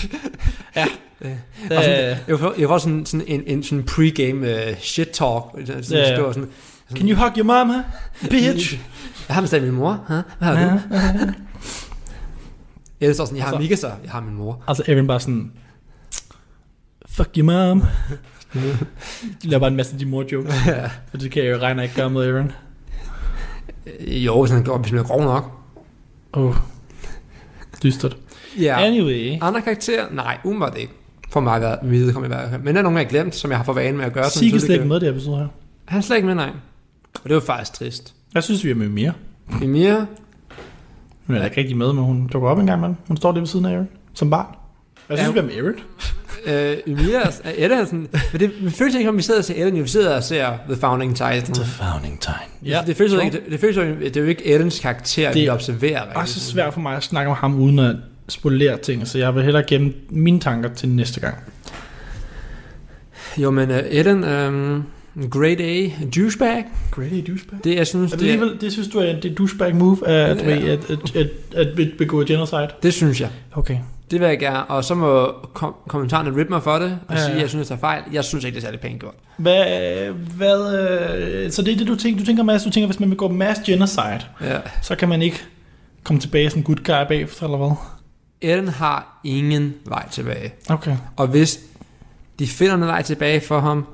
[0.75, 0.85] ja.
[1.19, 1.37] Det,
[1.71, 5.07] Øh, og sådan, jeg får, jeg får sådan, sådan en, en sådan pre-game uh, shit
[5.07, 5.43] talk.
[5.65, 6.15] Sådan, ja.
[6.15, 6.49] det var sådan,
[6.95, 7.83] Can you hug your mama?
[8.29, 8.79] Bitch!
[9.27, 9.91] Jeg har bestemt min mor.
[10.07, 10.17] Huh?
[10.37, 10.79] Hvad har du?
[13.01, 14.63] Jeg står sådan, jeg har Altså- Mikasa, jeg har min mor.
[14.67, 15.51] Altså Aaron bare sådan,
[17.09, 17.83] fuck your mom.
[19.43, 20.89] De laver bare en masse af de mor jokes, Ja.
[21.09, 22.51] for det kan jeg jo regne ikke gøre med Aaron.
[24.07, 25.51] jo, hvis han går, hvis han er grov nok.
[26.33, 26.55] Oh,
[27.83, 28.17] dystert.
[28.59, 28.79] Ja.
[28.79, 30.05] Anyway, Andre karakterer?
[30.11, 30.93] Nej, umiddelbart ikke.
[31.29, 31.79] For mig
[32.13, 32.61] kommer i hvert fald.
[32.61, 34.29] Men der er nogen, jeg har glemt, som jeg har for vane med at gøre.
[34.29, 35.47] Sig er slet ikke med det episode her.
[35.85, 36.49] Han er slet ikke med, nej.
[37.23, 38.13] Og det var faktisk trist.
[38.33, 39.13] Jeg synes, vi er med mere.
[39.63, 40.05] Emir,
[41.27, 42.89] Hun er ikke rigtig med, men hun dukker op en gang med.
[43.07, 44.55] Hun står lige ved siden af Aaron, som barn.
[45.09, 45.33] Jeg synes, Ja.
[45.33, 45.75] vi er med Aaron.
[46.47, 48.07] Øh, Emir, er Edda er sådan...
[48.31, 50.57] Men det, det føles ikke, som vi sidder og ser Ellen, vi sidder og ser
[50.69, 51.55] The Founding Titan.
[51.65, 52.35] founding time.
[52.65, 55.27] Ja, det, føles jo ikke, det, det føles jo, det er jo ikke Ellens karakter,
[55.31, 56.05] Det vi er observerer.
[56.05, 57.95] Det er også svært for mig at snakke om ham, uden at
[58.29, 61.35] spolere ting, så jeg vil hellere gemme mine tanker til næste gang.
[63.37, 64.83] Jo, men uh, Ellen, um,
[65.29, 67.59] grade A, douchebag, Great douchebag.
[67.63, 70.51] det jeg synes, Er det, det, det synes du er det douchebag move, at, Ja.
[70.73, 72.67] at, at, at, at begå genocide?
[72.83, 73.29] det synes jeg.
[73.53, 73.77] Okay.
[74.15, 77.21] Det vil jeg gerne, og så må kom- kommentarerne rip mig for det, og Ja,
[77.23, 78.01] sige, at jeg synes, jeg tager fejl.
[78.13, 79.13] Jeg synes ikke, det er særlig pænt gjort.
[79.37, 79.65] Hvad,
[80.11, 83.09] hvad, øh, så det er det, du tænker, du tænker, Mads, du tænker, hvis man
[83.09, 84.57] begår mass genocide, Ja.
[84.81, 85.43] så kan man ikke
[86.03, 87.71] komme tilbage som good guy bagefter, eller hvad?
[88.41, 90.53] Ellen har ingen vej tilbage.
[90.69, 90.97] Okay.
[91.17, 91.59] Og hvis
[92.39, 93.85] de finder en vej tilbage for ham,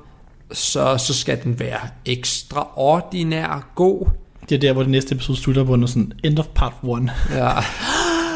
[0.52, 4.06] så, så skal den være ekstraordinær god.
[4.48, 7.10] Det er der, hvor det næste episode slutter, den er sådan, end of part 1.
[7.34, 7.50] Ja.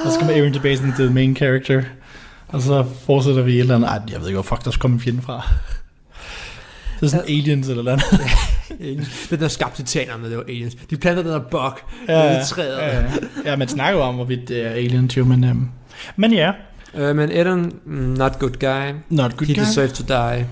[0.07, 1.83] Og så kommer Aaron tilbage som the main character.
[2.49, 3.88] Og så fortsætter vi et eller andet.
[3.88, 5.49] Ej, jeg ved ikke, hvor fuck der skal komme en fjende fra.
[7.01, 8.03] Det er sådan aliens eller noget.
[9.31, 10.75] Den der skabte titanerne, det var aliens.
[10.90, 11.73] De plantede den der bug
[12.09, 12.79] Ja, ja, i træet.
[12.79, 13.07] ja, ja.
[13.45, 15.69] ja, man snakker jo om, hvorvidt det er aliens jo, men, øhm,
[16.16, 16.53] men ja,
[16.95, 18.92] Uh, men Eden, mm, not good guy.
[19.11, 19.61] not good He guy.
[19.61, 20.47] deserves to die.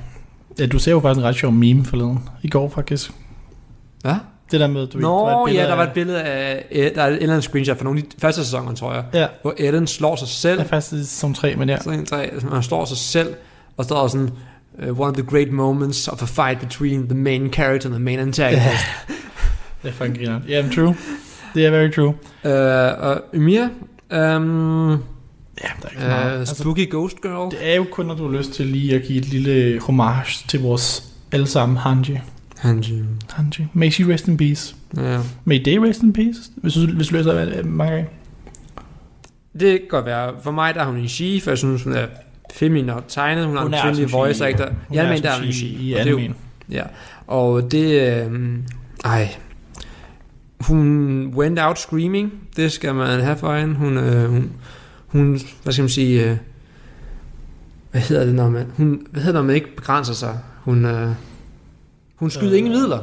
[0.59, 2.19] Ja, du ser jo faktisk en ret sjov meme forleden.
[2.43, 3.11] I går faktisk.
[4.01, 4.15] Hvad?
[4.51, 6.23] Det der med, du Nå, der var et ja, billede der var af- et billede
[6.23, 9.05] af, der er et eller andet screenshot fra nogle af de første sæsoner, tror jeg,
[9.15, 11.79] Ja, hvor Eden slår sig selv, det er faktisk som tre, men ja.
[11.81, 13.35] så en tre, han slår sig selv,
[13.77, 14.31] og står sådan,
[14.89, 18.05] uh, one of the great moments of a fight between the main character and the
[18.05, 18.85] main antagonist.
[19.83, 20.41] Det er fucking griner.
[20.49, 20.97] Ja, yeah, true.
[21.55, 22.09] Det er very true.
[22.45, 23.63] uh, og Ymir,
[24.11, 24.91] um,
[25.63, 26.33] Ja, der er ikke meget.
[26.35, 27.51] uh, Altså, Spooky Ghost Girl.
[27.51, 30.45] det er jo kun, når du har lyst til lige at give et lille homage
[30.49, 32.21] til vores allesammen Hanji.
[32.65, 33.03] Hanji.
[33.31, 33.67] Hanji.
[33.73, 34.75] May she rest in peace.
[34.97, 35.21] Ja.
[35.45, 38.09] May they rest in peace, hvis du, hvis du læser øh, mange gange.
[39.61, 40.33] Det kan godt være.
[40.43, 42.07] For mig der er hun en she, for jeg synes, hun er
[42.55, 43.47] feminin og tegnet.
[43.47, 44.65] Hun har Hun en er kvindelig som voice actor.
[44.65, 45.67] Hun Jeg mener, der er hun en she.
[45.67, 46.35] I og det er jo-.
[46.71, 46.83] Ja,
[47.27, 48.25] og det...
[48.27, 48.59] Øh,
[49.05, 49.29] ej.
[50.61, 52.33] Hun went out screaming.
[52.57, 53.75] Det skal man have for hende.
[53.75, 54.53] Hun, øh, hun,
[55.07, 56.31] hun hvad skal man sige...
[56.31, 56.37] Øh,
[57.91, 58.67] hvad hedder det, når man...
[58.77, 60.39] Hun, hvad hedder det, når man ikke begrænser sig?
[60.63, 61.09] Hun, øh,
[62.25, 62.99] hun skyder øh, ingen midler.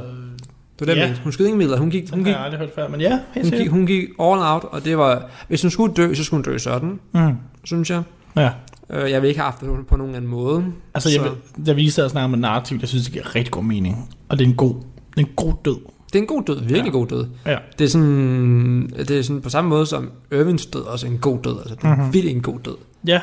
[0.80, 1.08] Det var det, ja.
[1.08, 1.18] jeg.
[1.24, 1.78] Hun skyder ingen midler.
[1.78, 3.86] Hun gik, Hun hun har gik, jeg aldrig hørt før, men ja, hun gik, hun
[3.86, 5.30] gik all out, og det var...
[5.48, 7.36] Hvis hun skulle dø, så skulle hun dø sådan, Mm.
[7.64, 8.04] synes jeg.
[8.36, 8.50] Ja.
[8.90, 10.66] Øh, jeg vil ikke have haft det på nogen anden måde.
[10.94, 13.36] Altså, jeg, Så- vil, da vi sad og snakkede om narrativ, jeg synes, det giver
[13.36, 14.10] rigtig god mening.
[14.30, 14.76] Og det er en god,
[15.16, 15.78] det er en god død.
[16.14, 16.90] Det er en god død, virkelig Ja.
[16.92, 17.26] god død.
[17.46, 17.58] Ja.
[17.80, 21.40] Det er sådan, det er sådan på samme måde som Irvins død også en god
[21.44, 21.60] død.
[21.60, 21.98] Altså, det er Mhm.
[21.98, 22.14] mm-hmm.
[22.14, 22.76] virkelig en god død.
[23.08, 23.22] Ja,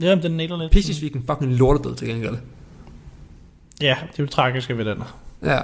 [0.00, 0.72] ja den nailer lidt.
[1.00, 2.36] Fik en fucking lortedød til gengæld.
[3.80, 4.98] Ja, det er jo tragisk ved den.
[5.42, 5.60] Ja.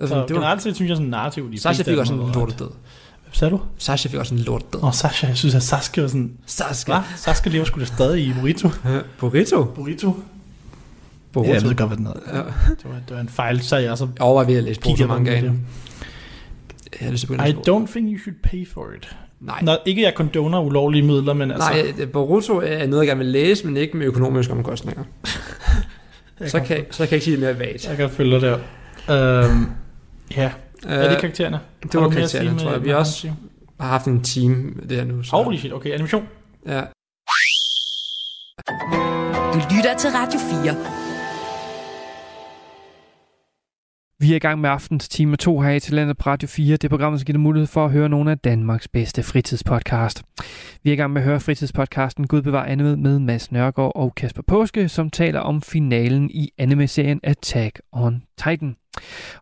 [0.00, 2.20] Altså, Så det var, generelt set synes jeg sådan narrativ, de Sasha fik også en
[2.20, 2.66] var lortet død.
[2.66, 3.60] Hvad sagde du?
[3.78, 4.80] Sasha fik også en lortet død.
[4.80, 6.32] Åh, oh, Sasha, jeg synes, at Saskia var sådan...
[6.46, 7.00] Sasha.
[7.16, 8.68] Saskia lever sgu da stadig i Burrito.
[9.18, 9.64] Burrito?
[9.64, 10.16] Burrito?
[11.32, 11.50] Burrito.
[11.50, 12.20] Ja, jeg ved godt, hvad den hedder.
[12.32, 12.38] Ja.
[12.70, 15.06] Det var, det var en fejl, så jeg så Jeg overvejer ved at læse Boruto
[15.06, 15.26] den.
[15.26, 15.44] ind.
[17.00, 19.16] Jeg har lyst til I don't think you should pay for it.
[19.40, 19.62] Nej.
[19.62, 21.68] Nå, ikke jeg condoner ulovlige midler, men altså...
[21.98, 25.02] Nej, Boruto er noget, jeg gerne vil læse, men ikke med økonomiske omkostninger.
[26.46, 27.88] Så kan, kan, så kan jeg ikke sige det mere vagt.
[27.88, 28.58] jeg kan følge dig der.
[29.10, 29.70] Øhm,
[30.36, 30.52] ja,
[30.86, 31.60] er det Øh, karaktererne?
[31.82, 32.84] det var karaktererne, tror jeg.
[32.84, 33.30] Vi også
[33.80, 35.22] har haft en team det her nu.
[35.22, 35.36] Så.
[35.36, 36.28] Holy shit, okay, animation.
[36.66, 36.80] Ja.
[39.52, 40.76] Du lytter til Radio 4.
[44.18, 46.72] Vi er i gang med aftens time 2 her i Talentet på Radio 4.
[46.72, 50.22] Det er programmet, som giver dig mulighed for at høre nogle af Danmarks bedste fritidspodcast.
[50.82, 54.14] Vi er i gang med at høre fritidspodcasten Gud bevar anime med Mads Nørgaard og
[54.14, 58.76] Kasper Påske, som taler om finalen i anime-serien Attack on Titan.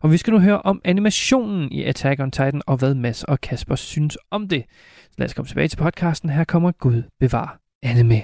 [0.01, 3.41] Og vi skal nu høre om animationen i Attack on Titan og hvad Mads og
[3.41, 4.63] Kasper synes om det.
[5.01, 6.29] Så lad os komme tilbage til podcasten.
[6.29, 8.21] Her kommer Gud bevar anime.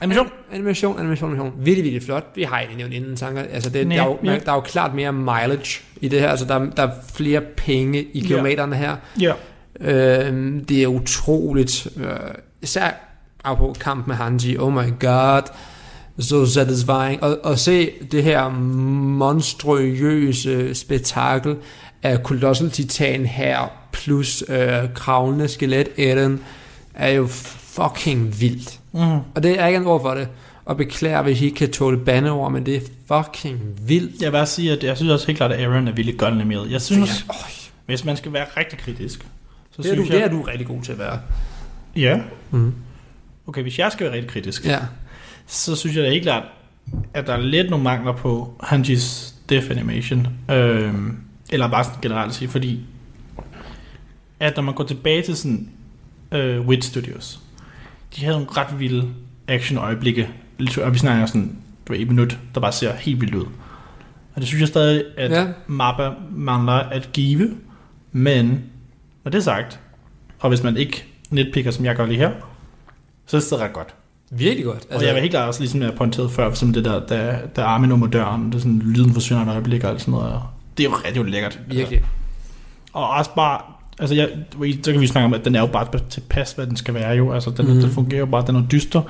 [0.00, 0.28] Animation.
[0.52, 1.64] Animation, animation, animation.
[1.64, 2.26] Virkelig, virkelig flot.
[2.34, 3.42] Vi har egentlig nævnt inden tanker.
[3.42, 4.38] Altså, det, Nej, der, er jo, ja.
[4.38, 6.28] der er jo klart mere mileage i det her.
[6.28, 8.96] Altså, der, der er flere penge i kilometerne her.
[9.20, 9.32] Ja.
[9.80, 11.88] Øh, det er utroligt.
[11.96, 12.10] Øh,
[12.62, 12.90] især
[13.44, 14.58] på kamp med Hanji.
[14.58, 15.42] Oh my god.
[16.20, 17.22] So satisfying.
[17.22, 21.56] Og, og se det her monstrøse spektakel
[22.02, 26.40] af Colossal Titan her, plus øh, kravlende skelet Eren,
[26.94, 28.80] er jo fucking vildt.
[28.92, 29.00] Mm.
[29.34, 30.28] Og det er ikke en ord for det.
[30.64, 34.22] Og beklager, hvis I ikke kan tåle bandeord, men det er fucking vildt.
[34.22, 36.34] Jeg vil også sige, at jeg synes også helt klart, at Aaron er vildt godt
[36.34, 36.70] animeret.
[36.70, 37.34] Jeg synes, Ja,
[37.86, 39.26] hvis man skal være rigtig kritisk,
[39.70, 40.30] så det, er du, synes det er jeg...
[40.30, 41.18] du rigtig god til at være.
[41.96, 42.20] Ja.
[42.50, 42.74] Mm.
[43.46, 44.78] Okay, hvis jeg skal være rigtig kritisk, Ja.
[45.48, 46.44] Så synes jeg da helt klart,
[47.14, 50.28] at der er lidt nogle mangler på Hanjis Death Animation.
[50.50, 51.16] Øhm,
[51.50, 52.80] eller bare sådan generelt sige, fordi
[54.40, 55.68] at når man går tilbage til sådan
[56.32, 57.40] øh, Wit Studios,
[58.16, 59.08] de havde nogle ret vilde
[59.48, 60.30] action-øjeblikke,
[60.82, 61.58] og vi snakker sådan,
[61.88, 63.46] du ved, et minut, der bare ser helt vildt ud.
[64.34, 65.46] Og det synes jeg stadig, at ja.
[65.66, 67.56] Mappa mangler at give,
[68.12, 68.64] men
[69.24, 69.80] når det er sagt,
[70.38, 72.32] og hvis man ikke netpicker, som jeg gør lige her,
[73.26, 73.94] så er det stadig ret godt.
[74.30, 74.76] Virkelig godt.
[74.76, 77.38] Altså, og jeg vil helt klart også, ligesom jeg pointeret før, som det der, da,
[77.56, 80.32] da armen nummer døren, det er sådan, lyden forsvinder et øjeblik og alt sådan noget.
[80.32, 80.42] og
[80.78, 81.58] Det er jo rigtig lækkert.
[81.66, 81.98] Virkelig.
[81.98, 82.08] Altså,
[82.92, 83.60] og også bare,
[83.98, 84.28] altså jeg,
[84.82, 87.10] så kan vi snakke om, at den er jo bare tilpas, hvad den skal være
[87.16, 87.32] jo.
[87.32, 87.74] Altså, den, Mhm.
[87.74, 87.80] mm.
[87.80, 89.02] den fungerer jo bare, den er dyster.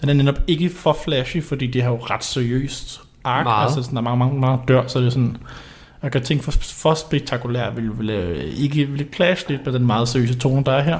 [0.00, 3.44] Den er netop ikke for flashy, fordi det har jo ret seriøst ark.
[3.44, 3.64] Meget.
[3.64, 5.36] Altså, sådan, der er mange, mange, mange dør, så det er sådan,
[6.02, 9.86] jeg kan tænke for, for spektakulær, vil, vil, vil, ikke vil clash lidt med den
[9.86, 10.98] meget seriøse tone, der er her.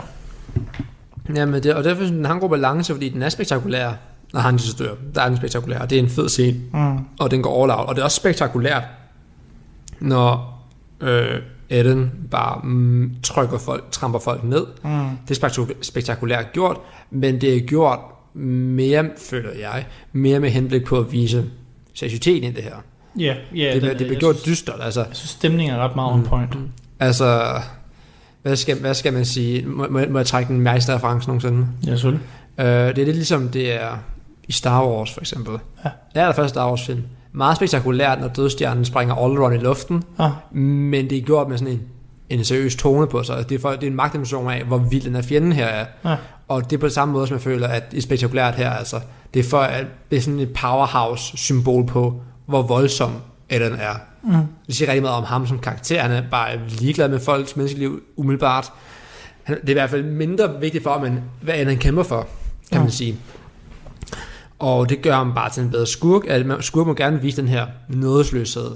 [1.34, 3.92] Jamen, det, og derfor synes jeg, den har en god balance, fordi den er spektakulær,
[4.32, 4.94] når han så dør.
[5.14, 6.98] Der er den spektakulær, og det er en fed scene, Mm.
[7.18, 7.88] og den går all out.
[7.88, 8.82] Og det er også spektakulært,
[10.00, 10.52] når
[11.00, 11.38] øh,
[11.70, 14.66] Eden bare mm, trykker folk, tramper folk ned.
[14.84, 14.90] Mm.
[15.28, 16.76] Det er spektak- spektakulært gjort,
[17.10, 17.98] men det er gjort
[18.34, 21.44] mere, føler jeg, mere med henblik på at vise
[21.94, 22.74] seriøsiteten i det her.
[23.18, 25.00] Ja, det, den det, er- det bliver gjort synes- dystert, altså.
[25.00, 26.54] Jeg synes, stemningen er ret meget on point.
[26.54, 26.68] Mm.
[27.00, 27.42] Altså,
[28.46, 29.66] hvad skal, hvad skal man sige?
[29.66, 31.66] Må, må, må jeg trække den mærkeste reference nogensinde?
[31.87, 32.26] Ja, selvfølgelig.
[32.59, 33.88] Uh, det er lidt ligesom det er
[34.48, 35.59] i Star Wars for eksempel.
[35.85, 35.90] Ja.
[36.14, 37.02] Det er der første Star Wars film.
[37.32, 41.74] Meget spektakulært, når dødstjernen springer Alderaan i luften, Ah, men det er gjort med sådan
[41.74, 41.82] en,
[42.30, 43.48] en seriøs tone på sig.
[43.48, 45.87] Det er, for, det er en magtdemonstration af, hvor vild den her fjende her er.
[46.04, 46.16] Ja.
[46.48, 49.00] Og det er på samme måde, som jeg føler, at det er spektakulært her, altså.
[49.35, 53.12] Det er for, at det er sådan et powerhouse-symbol på, hvor voldsom
[53.50, 53.94] Eden er.
[54.26, 54.32] Mm.
[54.66, 56.02] Det siger rigtig meget om ham som karakter.
[56.02, 58.72] Han er bare ligeglad med folks menneskeliv umiddelbart.
[59.42, 62.02] Han- Det er i hvert fald mindre vigtigt for ham, end hvad end han kæmper
[62.02, 62.20] for,
[62.72, 62.80] kan Ja.
[62.80, 63.16] man sige.
[64.58, 67.40] Og det gør ham bare til en bedre skurk, at man- skurk må gerne vise
[67.40, 68.70] den her nådesløshed,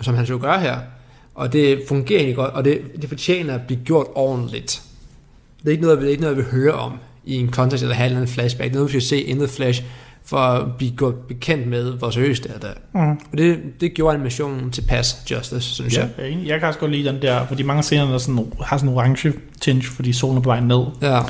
[0.00, 0.78] som han så gør her.
[1.34, 4.82] Og det fungerer egentlig godt, og det, det fortjener at blive gjort ordentligt.
[5.60, 6.92] Det er ikke noget, det er ikke noget, jeg vil høre om
[7.24, 8.64] i en kontekst eller have en flashback.
[8.70, 9.82] Det er noget, vi skal se in the flash,
[10.26, 12.72] for at blive gjort bekendt med, hvor seriøst det er der.
[12.94, 13.10] Mm.
[13.32, 16.30] Og det, det gjorde animationen til pass justice, synes Ja, jeg.
[16.30, 18.90] jeg, jeg kan også godt lide den der, fordi mange scener der sådan, har sådan
[18.90, 20.84] en orange tinge, fordi solen er på vej ned.
[21.02, 21.20] Ja,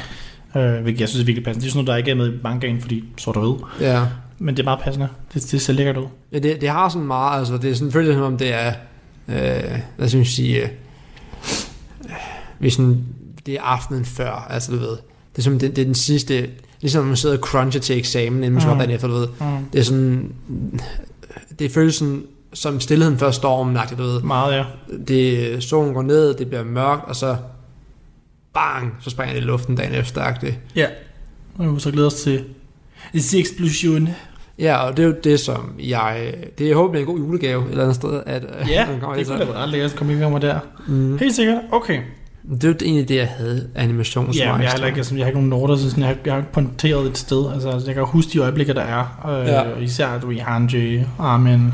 [0.57, 1.63] Øh, hvilket jeg synes er virkelig passende.
[1.63, 3.87] Det er sådan noget, der ikke er med i mangaen, fordi sort og hvid.
[3.89, 4.07] ja.
[4.39, 5.09] Men det er meget passende.
[5.35, 6.07] Det, det ser lækkert ud.
[6.33, 8.73] ja det, det har sådan meget, altså det er sådan, føles som om det er,
[9.29, 10.69] øh, hvad skal man sige, øh,
[12.59, 13.05] vi sådan,
[13.47, 14.89] det er aftenen før, altså du ved.
[15.33, 16.51] Det er som, det, det er den sidste,
[16.85, 18.73] ligesom når man sidder og cruncher til eksamen, inden man skal Mm.
[18.73, 19.29] op dagen efter, du ved.
[19.41, 19.65] Mm.
[19.73, 20.33] Det er sådan,
[21.59, 24.23] det føles sådan, som stillheden før stormen, du ved.
[24.23, 24.65] Meget, ja.
[25.09, 27.37] Det, solen går ned, det bliver mørkt, og så
[28.55, 30.53] bang, så springer det i luften dagen efter, -agtigt.
[30.77, 30.87] Ja.
[31.59, 32.45] Og vi må så glæde os til
[33.21, 34.09] til eksplosion.
[34.59, 36.35] Ja, og det er jo det, som jeg...
[36.59, 39.27] Det jeg håber bliver en god julegave et eller andet sted, at Ja, kommer det
[39.27, 40.59] kunne da være ret lækkert at komme i gang med der.
[40.87, 41.19] Mm.
[41.19, 41.59] Helt sikkert.
[41.73, 42.01] Okay.
[42.51, 44.45] Det er jo egentlig det, jeg havde animationswise.
[44.45, 46.17] Ja, men jeg har ikke, altså, jeg har ikke nogen noter, så sådan, jeg, har,
[46.25, 47.53] jeg har ikke pointeret et sted.
[47.53, 49.27] Altså, altså, jeg kan huske de øjeblikke, der er.
[49.41, 49.69] Øh, Ja.
[49.69, 49.77] ja.
[49.77, 51.73] Især, du ved, Hanji, Armin.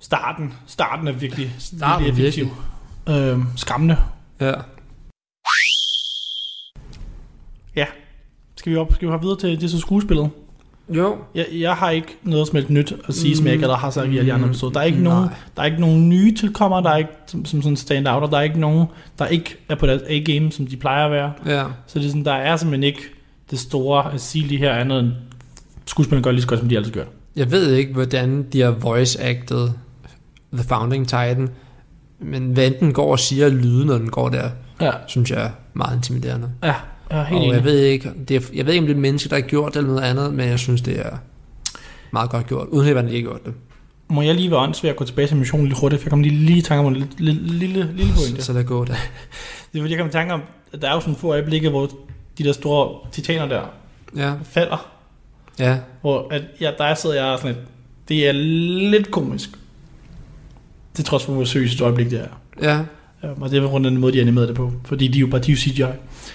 [0.00, 0.54] Starten.
[0.66, 2.48] Starten er virkelig, Starten virkelig effektiv.
[3.08, 3.96] Øh, skræmmende.
[4.40, 4.52] Ja.
[8.58, 10.30] Skal vi, op, skal vi hoppe videre til det så skuespillet?
[10.88, 11.16] Jo.
[11.34, 13.90] Jeg, jeg har ikke noget som helst nyt at sige, som jeg ikke allerede har
[13.90, 14.72] sagt i alle andre Mm, episoder.
[14.72, 15.14] Der er ikke, nej.
[15.14, 18.22] nogen, der er ikke nogen nye tilkommer, der er ikke som, som sådan stand out,
[18.22, 18.86] og der er ikke nogen,
[19.18, 21.32] der ikke er på deres A-game, som de plejer at være.
[21.46, 21.64] Ja.
[21.86, 23.00] Så det er sådan, der er simpelthen ikke
[23.50, 25.10] det store at sige lige her andet end
[25.86, 27.04] skuespillerne gør lige så godt, som de altid gør.
[27.36, 29.70] Jeg ved ikke, hvordan de har voice-acted
[30.52, 31.48] The Founding Titan,
[32.18, 35.50] men hvad enten går og siger lyde, når den går der, Ja, synes jeg er
[35.74, 36.48] meget intimiderende.
[36.64, 36.74] ja
[37.10, 37.54] jeg er helt og enig.
[37.54, 39.42] jeg ved, ikke, det er, jeg ved ikke, om det er et menneske, der har
[39.42, 41.16] gjort det eller noget andet, men jeg synes, det er
[42.10, 43.54] meget godt gjort, uden at de ikke har gjort det.
[44.08, 46.22] Må jeg lige være åndssvær at gå tilbage til missionen lidt hurtigt, for jeg kom
[46.22, 47.42] lige, lige i tanke om en lille,
[47.92, 48.42] lille, pointe.
[48.42, 48.94] Så lad gå der.
[49.72, 50.42] Det er fordi, jeg kom i tanke om,
[50.72, 51.90] at der er jo sådan få øjeblikke, hvor
[52.38, 53.62] de der store titaner der
[54.16, 54.90] Ja, falder,
[55.58, 57.66] ja, hvor at, ja, der sidder jeg sådan lidt,
[58.08, 58.32] det er
[58.90, 59.50] lidt komisk.
[60.96, 62.28] Det er trods for, hvor seriøst et øjeblik det er.
[62.62, 62.80] ja,
[63.22, 65.26] Ja, og det er rundt den måde, de animerede det på, fordi de er jo
[65.26, 65.82] bare de er CGI.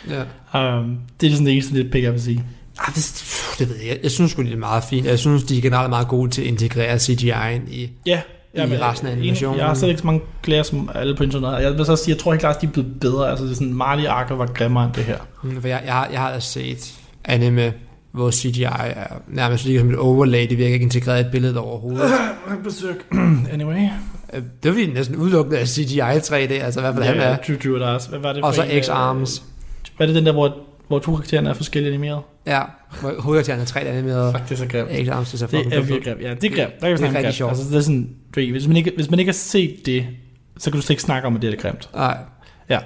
[0.10, 0.78] ja.
[0.80, 2.44] Um, det er sådan det eneste lidt pick, jeg vil sige.
[2.80, 3.24] Ah, det,
[3.60, 4.00] det ved jeg.
[4.04, 5.06] Jeg synes sgu, det er meget fint.
[5.08, 7.90] Jeg synes, de er generelt meget gode til at integrere CGI'en i...
[8.06, 8.22] Ja,
[8.56, 9.60] I resten af animationen.
[9.60, 11.64] Jeg har slet ikke så mange klager som alle på internettet.
[11.64, 13.30] Jeg vil så sige, jeg tror ikke klart, at de er blevet bedre.
[13.30, 15.18] Altså, det er sådan, Marley Arker var grimmere end det her.
[15.44, 16.94] Mm, For jeg, jeg, har, jeg har set
[17.26, 17.74] anime,
[18.12, 20.50] hvor CGI er nærmest lige som et overlay.
[20.50, 22.12] Det virker ikke integreret i et billede overhovedet.
[22.64, 22.96] Besøg.
[23.54, 23.88] anyway.
[24.34, 27.38] Øh, det er fordi næsten udelukkende af CGI 3D, altså i hvert fald han er.
[27.80, 28.10] Der er også.
[28.10, 29.42] Hvad var det Og så øh, X-Arms.
[29.98, 32.22] Hvad er det den der, hvor, hvor to karaktererne er forskellige animeret?
[32.48, 32.62] Ja,
[33.02, 34.36] hvor hovedkarakteren er 3D animeret.
[34.36, 34.90] Fuck, det er så grimt.
[34.90, 35.90] X-Arms, det er så Det fucking er fedt.
[35.90, 36.22] virkelig grimt.
[36.22, 36.74] Ja, det er grimt.
[36.82, 37.36] Der kan vi Det er snakke grimt.
[37.36, 37.50] sjovt.
[37.52, 40.06] Altså, det er sådan, du ved, hvis man, ikke, hvis man ikke har set det,
[40.58, 41.90] så kan du slet ikke snakke om, at det er grimt.
[41.94, 42.18] Nej.
[42.70, 42.80] Ja.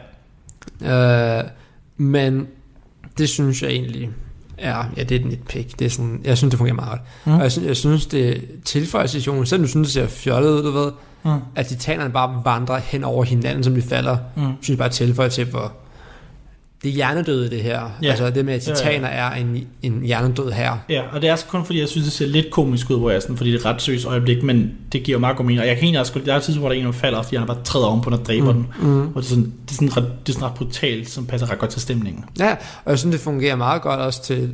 [1.40, 1.44] Øh,
[1.98, 2.48] men
[3.18, 4.10] det synes jeg egentlig
[4.58, 5.80] er, ja, det er et nitpick.
[5.80, 7.02] Det er sådan, jeg synes, det fungerer meget godt.
[7.26, 7.34] Mm.
[7.34, 10.64] Og jeg synes, jeg synes det tilføjer situationen, selvom du synes, det ser fjollet ud,
[10.64, 10.92] du ved,
[11.26, 11.32] Mm.
[11.56, 14.44] at titanerne bare vandrer hen over hinanden, som de falder, Mm.
[14.62, 15.74] synes bare tilføjer til, hvor
[16.84, 17.82] det er hjernedøde, det her.
[18.04, 18.10] Ja.
[18.10, 18.76] Altså det med, at Ja, ja.
[18.78, 20.78] titaner er en, en hjernedød her.
[20.90, 23.10] Ja, og det er altså kun fordi, jeg synes, det ser lidt komisk ud, hvor
[23.10, 25.46] jeg er sådan, fordi det er et ret seriøst øjeblik, men det giver meget god
[25.46, 25.62] mening.
[25.62, 27.22] Og jeg kan egentlig også, der er et tidspunkt, hvor der er en, der falder,
[27.22, 28.64] fordi han bare træder ovenpå, og dræber mm.
[28.64, 28.90] den.
[28.90, 29.02] Mm.
[29.08, 31.52] Og det er, sådan, det, er sådan ret, det er sådan ret brutalt, som passer
[31.52, 32.26] ret godt til stemningen.
[32.40, 32.52] Ja,
[32.86, 34.54] og jeg synes, det fungerer meget godt også til,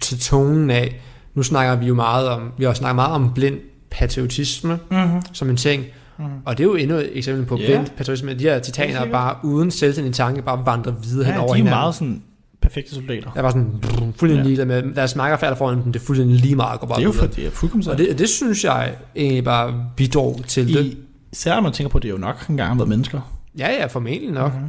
[0.00, 1.00] til tonen af,
[1.34, 3.58] nu snakker vi jo meget om, vi har snakket meget om blind
[3.90, 5.20] patriotisme Mm-hmm.
[5.32, 5.84] som en ting,
[6.18, 6.24] Mm.
[6.46, 8.34] og det er jo endnu et eksempel på blind patriotisme.
[8.34, 11.58] De her titaner bare uden selvstændig tanke, bare vandrer videre hen Ja, de over er
[11.58, 11.78] jo hinanden.
[11.80, 12.22] meget sådan
[12.62, 13.30] perfekte soldater.
[13.34, 14.42] Jeg var sådan brrr, fuldstændig Ja.
[14.42, 17.02] ligeglad med, deres marker falder foran dem, det er fuldstændig lige meget, går bare Det
[17.02, 20.74] er jo for, det er fuldkommen Og det, det synes jeg egentlig bare bidrog til
[20.74, 20.84] det.
[20.84, 20.98] I,
[21.32, 23.20] især når man tænker på, at det er jo nok engang har været mennesker.
[23.58, 24.52] Ja, ja, formentlig nok.
[24.54, 24.64] Mhm.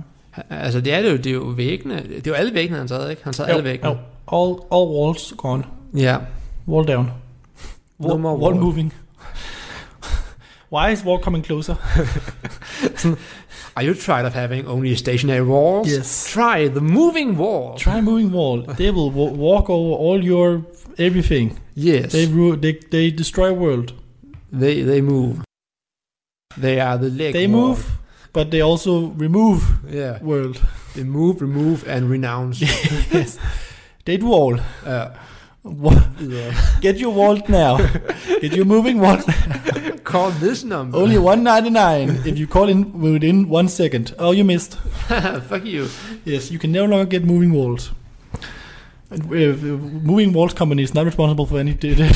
[0.50, 1.96] Altså, det er det jo, det er jo væggene.
[1.96, 3.24] Det er jo alle væggene, han taget, ikke?
[3.24, 3.90] Han taget alle væggene.
[3.90, 3.98] jo.
[4.38, 5.64] All, all walls gone.
[5.98, 6.18] Ja.
[6.68, 7.10] Wall down.
[8.00, 8.64] No Wall, more wall wall.
[8.66, 8.94] moving.
[10.74, 11.78] Why is wall coming closer?
[13.76, 15.88] Are you tired of having only stationary walls?
[15.88, 16.26] Yes.
[16.32, 17.76] Try the moving wall.
[17.78, 18.64] Try moving wall.
[18.64, 20.66] They will wa- walk over all your
[20.98, 21.60] everything.
[21.76, 22.12] Yes.
[22.12, 23.94] They, ru- they, they destroy world.
[24.52, 25.44] They, they move.
[26.58, 27.68] They are the leg They wall.
[27.68, 27.86] move,
[28.34, 30.18] but they also remove Yeah.
[30.24, 30.60] world.
[30.96, 32.62] They move, remove, and renounce.
[33.14, 33.38] yes.
[34.06, 34.58] They do all.
[34.86, 35.10] Ja.
[35.66, 36.54] Yeah.
[36.82, 37.78] Get your wall now.
[38.42, 39.18] Get your moving wall.
[40.04, 40.98] Call this number.
[40.98, 44.14] Only 199 if you call in within one second.
[44.20, 44.76] Oh, you missed.
[45.48, 45.88] Fuck you.
[46.26, 47.92] Yes, you can no longer get moving walls.
[49.10, 49.56] And, uh,
[50.06, 52.10] moving walls company is not responsible for any data.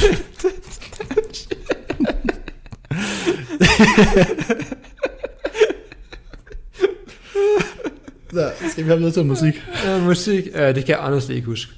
[8.31, 9.53] Så skal vi have videre til musik.
[9.85, 10.43] Uh, musik.
[10.53, 11.71] Uh, det kan jeg honestly ikke huske.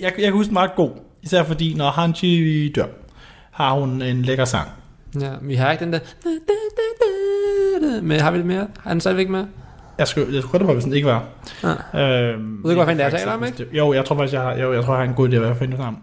[0.00, 0.90] Jeg, jeg kan huske den meget god.
[1.22, 2.84] Især fordi, når Hanji dør,
[3.50, 4.68] har hun en lækker sang.
[5.20, 5.98] Ja, vi har ikke den der...
[8.02, 8.66] Men har vi det mere?
[8.80, 9.44] Har den stadigvæk med?
[9.98, 11.24] Jeg skulle, jeg skulle godt have, hvis den ikke var.
[11.62, 11.68] Ja.
[12.30, 14.42] Øhm, Ved du ikke, hvad det er, taler om, det- Jo, jeg tror faktisk, jeg
[14.42, 16.02] har, jo, jeg tror, jeg har en god idé, hvad jeg finder sammen.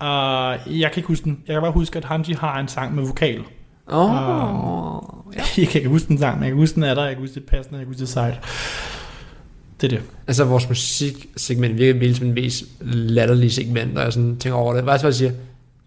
[0.00, 0.54] Ja.
[0.54, 1.38] Uh, jeg kan ikke huske den.
[1.46, 3.42] Jeg kan bare huske, at Hanji har en sang med vokal.
[3.92, 4.10] Åh.
[4.10, 5.02] Ah.
[5.36, 5.40] Ja.
[5.62, 7.04] jeg kan ikke huske den sang, men jeg kan huske, den er der.
[7.04, 7.78] Jeg kan huske, det passende.
[7.78, 8.40] Jeg kan huske, det sejt.
[9.80, 10.04] Det er det.
[10.26, 14.74] Altså, vores musiksegment virker virkelig som en mest latterlige segment, og jeg sådan tænker over
[14.74, 14.84] det.
[14.84, 15.30] Bare så jeg siger,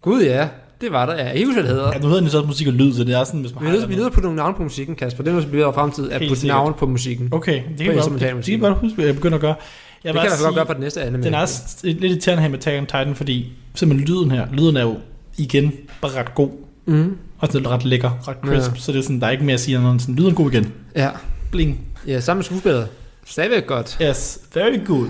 [0.02, 0.48] gud ja,
[0.82, 1.14] det var der.
[1.14, 1.92] Ja, jeg kan ikke huske, hvad det hedder.
[1.94, 3.64] Ja, nu hedder den så også musik og lyd, så det er sådan, hvis man
[3.64, 5.24] Vi har vi er nødt til at nogle navne på musikken, Kasper.
[5.24, 7.30] Det er noget, som bliver fremtid, at putte navne på musikken.
[7.32, 8.52] Okay, det kan, godt, det, det musik.
[8.52, 9.56] kan godt huske, hvad jeg begynder at gøre.
[10.04, 11.24] det kan jeg godt gøre for det næste anime.
[11.24, 14.78] Den er også lidt irriterende her med Attack on Titan, fordi simpelthen lyden her, lyden
[14.78, 14.96] er jo
[15.38, 16.50] igen bare ret god,
[16.86, 17.18] Mm.
[17.40, 18.80] og den er ret lækker, ret crisp, Ja.
[18.80, 20.52] så det er sådan, der er ikke mere at sige, end sådan, lyden er god
[20.52, 20.72] igen.
[20.96, 21.10] Ja.
[21.52, 21.80] Bling.
[22.08, 22.88] ja, sammen med skuespillet.
[23.26, 23.98] Stadigvæk godt.
[24.02, 25.08] Yes, very good.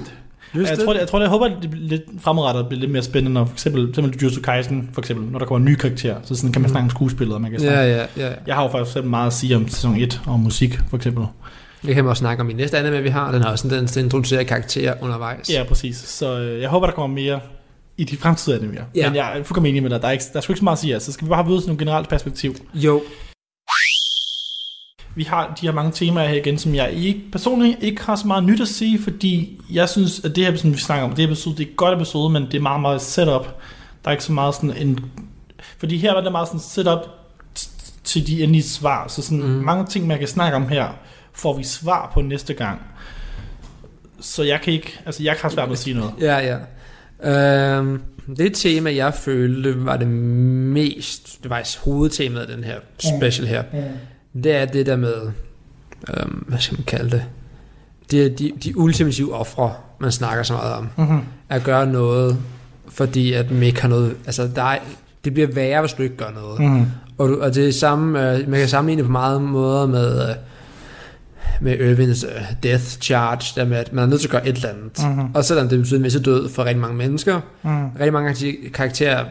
[0.56, 2.91] Just Jeg tror, det, jeg tror, jeg håber, at det bliver lidt fremadrettet bliver lidt
[2.91, 5.71] mere spændende, når for eksempel, for eksempel Jujutsu Kaisen, for eksempel, når der kommer en
[5.71, 7.80] ny karakter, så sådan kan man snakke om skuespillet, og man kan snakke.
[7.80, 8.34] Ja, ja, ja.
[8.47, 11.26] Jeg har jo faktisk selv meget at sige om sæson 1 og musik, for eksempel.
[11.86, 13.32] Det kan man også snakke om i næste anime, vi har.
[13.32, 15.49] Den har også en tendens til at introducere karakterer undervejs.
[15.49, 15.97] Ja, præcis.
[15.97, 17.39] Så øh, jeg håber, der kommer mere
[17.97, 18.82] i de fremtidige animer.
[18.95, 19.10] Ja.
[19.10, 20.02] Men jeg er fuldkommen enig med dig.
[20.02, 20.93] Der er, ikke, der er sgu ikke så meget at sige.
[20.93, 22.56] Altså, så skal vi bare have ved sådan nogle generelt perspektiv.
[22.73, 23.02] Jo.
[25.15, 28.28] Vi har de her mange temaer her igen, som jeg ikke, personligt ikke har så
[28.28, 31.19] meget nyt at sige, fordi jeg synes, at det her, som vi snakker om, det
[31.19, 33.45] her episode, det er et godt episode, men det er meget, meget setup.
[34.04, 34.99] Der er ikke så meget sådan en...
[35.78, 36.99] Fordi her var det meget sådan setup
[38.04, 39.08] til de endelige svar.
[39.08, 39.45] Så sådan Mm.
[39.49, 39.63] mm.
[39.63, 40.88] mange ting, man kan snakke om her,
[41.34, 42.82] får vi svar på næste gang.
[44.19, 44.99] Så jeg kan ikke...
[45.06, 46.13] Altså, jeg kan svært ved at sige noget.
[46.21, 46.58] Ja, ja.
[47.78, 48.02] Øhm,
[48.38, 52.76] det tema, jeg følte, var det mest, det var hovedtemaet af den her
[53.17, 53.63] special her,
[54.34, 55.13] det er det der med,
[56.17, 57.24] øhm, hvad skal man kalde det,
[58.12, 60.88] det er de, de ultimative ofre, man snakker så meget om.
[60.98, 61.19] Mm-hmm.
[61.50, 62.38] At gøre noget,
[62.89, 64.78] fordi at man ikke har noget, altså der er,
[65.26, 66.60] det bliver værre, hvis du ikke gør noget.
[66.60, 66.86] Mm.
[67.17, 70.30] Og, du, og det er samme, øh, man kan sammenligne det på mange måder med,
[70.30, 70.36] øh,
[71.62, 74.56] med Irvins øh, death charge, der med, at man er nødt til at gøre et
[74.56, 75.17] eller andet.
[75.17, 75.36] Mhm.
[75.36, 77.88] Og selvom det betyder en masse død for rigtig mange mennesker, Mm.
[77.89, 79.26] rigtig mange karakterer,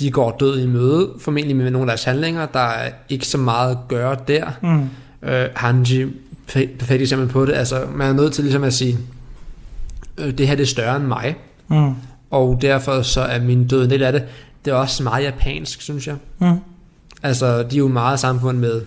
[0.00, 3.38] de går død i møde, formentlig med nogle af deres handlinger, der er ikke så
[3.38, 4.46] meget at gøre der.
[4.62, 4.88] Mm.
[5.28, 6.04] Øh, Hanji,
[6.52, 8.98] pe- perfekt eksempel på det, altså man er nødt til ligesom at sige,
[10.18, 11.36] øh, det her det er større end mig,
[11.68, 11.92] Mm.
[12.30, 14.22] og derfor så er min død en del af det.
[14.64, 16.16] Det er også meget japansk, synes jeg.
[16.38, 16.56] Mm.
[17.22, 18.82] Altså, de er jo meget samfund med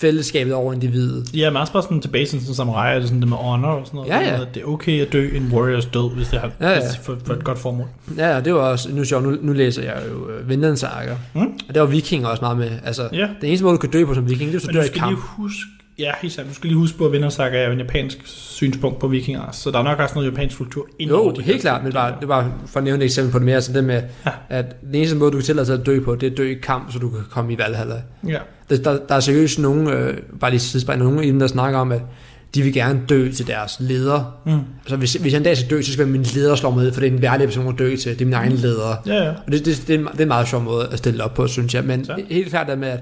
[0.00, 1.34] fællesskabet over individet.
[1.36, 3.68] Ja, er også bare sådan tilbage til sådan samurai, er det sådan det med honor
[3.68, 4.10] og sådan noget.
[4.10, 4.40] Ja, ja.
[4.42, 6.80] At Det er okay at dø en warriors død, hvis det har Ja, ja.
[7.02, 7.86] for, for, et godt formål.
[8.16, 11.40] Ja, det var også, nu, sjovt, nu, nu læser jeg jo uh, Vinland Saga, Mm.
[11.68, 12.70] og der var vikinger også meget med.
[12.84, 13.28] Altså, Ja.
[13.40, 14.84] den eneste måde, du kan dø på som viking, det er, så Men dør du
[14.84, 15.10] i skal kamp.
[15.10, 15.60] lige huske,
[15.98, 19.08] ja, sandt, du skal lige huske på, at Vindersaga er jo en japansk synspunkt på
[19.08, 21.84] vikinger, så der er nok også noget japansk kultur ind Jo, over de helt klart,
[21.84, 24.02] men bare, det var for at nævne et eksempel på det mere, sådan det med,
[24.26, 24.30] Ja.
[24.48, 26.50] at den eneste måde, du kan tillade sig at dø på, det er at dø
[26.50, 27.94] i kamp, så du kan komme i Valhalla.
[28.28, 28.38] Ja,
[28.70, 31.78] Der, der, der er seriøst nogen, øh, bare lige sidespring, nogen i dem, der snakker
[31.78, 32.00] om, at
[32.54, 34.38] de vil gerne dø til deres leder.
[34.46, 34.52] mm.
[34.80, 36.92] Altså, hvis, hvis jeg en dag skal dø, så skal min leder slå mig ned,
[36.92, 38.12] for det er en værdig person at dø til.
[38.12, 38.94] Det er min egen leder.
[39.06, 39.30] ja, ja.
[39.46, 41.34] Og det, det, det, er en, det er en meget sjov måde at stille op
[41.34, 41.84] på, synes jeg.
[41.84, 42.16] Men Så.
[42.30, 43.00] helt klart det med, at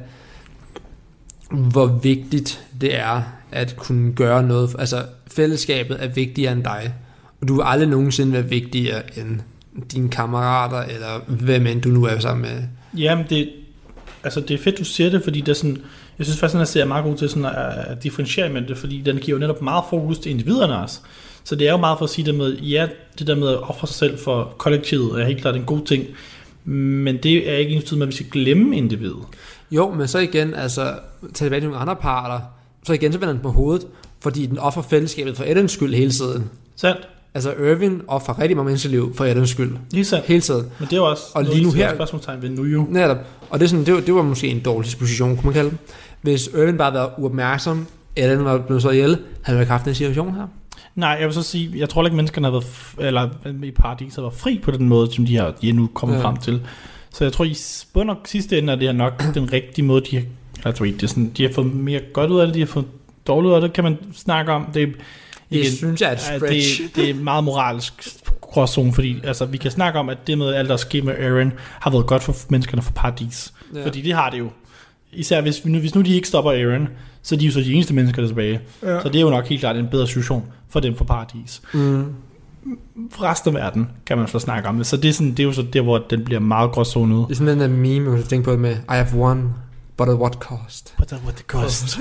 [1.50, 4.76] hvor vigtigt det er at kunne gøre noget.
[4.78, 6.94] Altså, fællesskabet er vigtigere end dig.
[7.40, 9.40] Og du vil aldrig nogensinde være vigtigere end
[9.92, 12.62] dine kammerater, eller hvem end du nu er sammen med.
[13.00, 13.50] Jamen, det,
[14.24, 15.78] altså, det er fedt, du siger det, fordi det er sådan,
[16.18, 18.48] jeg synes faktisk, at den her serie er meget god til sådan at, at differentiere
[18.48, 21.00] med det, fordi den giver jo netop meget fokus til individerne også.
[21.44, 23.68] Så det er jo meget for at sige det med, ja, det der med at
[23.68, 26.04] ofre sig selv for kollektivet er helt klart en god ting,
[26.64, 29.24] men det er ikke ens med, at vi skal glemme individet.
[29.70, 30.94] Jo, men så igen, altså,
[31.34, 32.40] til nogle andre parter,
[32.84, 33.86] så igen, så vender den på hovedet,
[34.20, 36.50] fordi den offer fællesskabet for Edens skyld hele tiden.
[36.76, 37.08] Sandt?
[37.34, 39.76] Altså, Irvin offer rigtig mange menneskeliv for Edens skyld.
[39.94, 40.26] Helt sandt.
[40.26, 40.66] Hele tiden.
[40.78, 42.86] Men det er jo også Og lige nu her- spørgsmålstegn ved nu jo.
[42.90, 43.16] Netop.
[43.50, 45.70] Og det, er sådan, det, var, det var måske en dårlig disposition, kunne man kalde
[45.70, 45.78] det.
[46.22, 49.70] Hvis Irvin bare havde været uopmærksom, eller den var blevet så ihjel, havde vi ikke
[49.72, 50.46] haft den situation her.
[50.94, 52.66] Nej, jeg vil så sige, jeg tror ikke, menneskerne har været,
[52.98, 53.28] eller
[53.64, 56.16] i paradis har været fri på den måde, som de, har, de er nu kommet
[56.16, 56.22] ja.
[56.22, 56.62] frem til.
[57.16, 57.56] Så jeg tror, i
[57.92, 60.24] bund og sidste ende er det her nok den rigtige måde, de
[60.64, 62.66] har, ikke, det er sådan, de har fået mere godt ud af det, de har
[62.66, 62.86] fået
[63.26, 64.66] dårligt ud af det, kan man snakke om.
[64.74, 64.96] Det er, Det
[65.50, 66.82] igen, synes jeg er et stretch.
[66.82, 67.92] det, det er meget moralsk
[68.40, 71.52] gråzone, fordi altså, vi kan snakke om, at det med alt, der sker med Aaron,
[71.80, 73.52] har været godt for menneskerne for paradis.
[73.74, 73.84] Ja.
[73.84, 74.50] Fordi det har det jo.
[75.12, 76.88] Især hvis, vi nu, hvis nu de ikke stopper Aaron,
[77.22, 78.60] så er de jo så de eneste mennesker, der er tilbage.
[78.82, 79.02] Ja.
[79.02, 81.62] Så det er jo nok helt klart en bedre situation for dem for paradis.
[81.74, 82.04] Mm.
[83.22, 84.86] Resten af verden kan man så snakke om det.
[84.86, 87.22] Så det er, sådan, det er jo så der, hvor den bliver meget gråzone ud.
[87.22, 89.54] Det er sådan den der meme, man kan tænke på med, I have won,
[89.96, 90.94] but at what cost?
[90.98, 91.98] But at what the cost.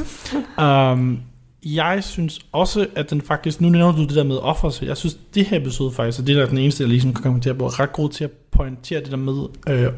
[0.58, 1.20] um,
[1.66, 4.98] jeg synes også, at den faktisk, nu nævner du det der med offer, så jeg
[4.98, 7.54] synes, det her episode faktisk, og det der er den eneste, jeg ligesom kan kommentere
[7.54, 9.92] på, er ret god til at pointere det der med, øh,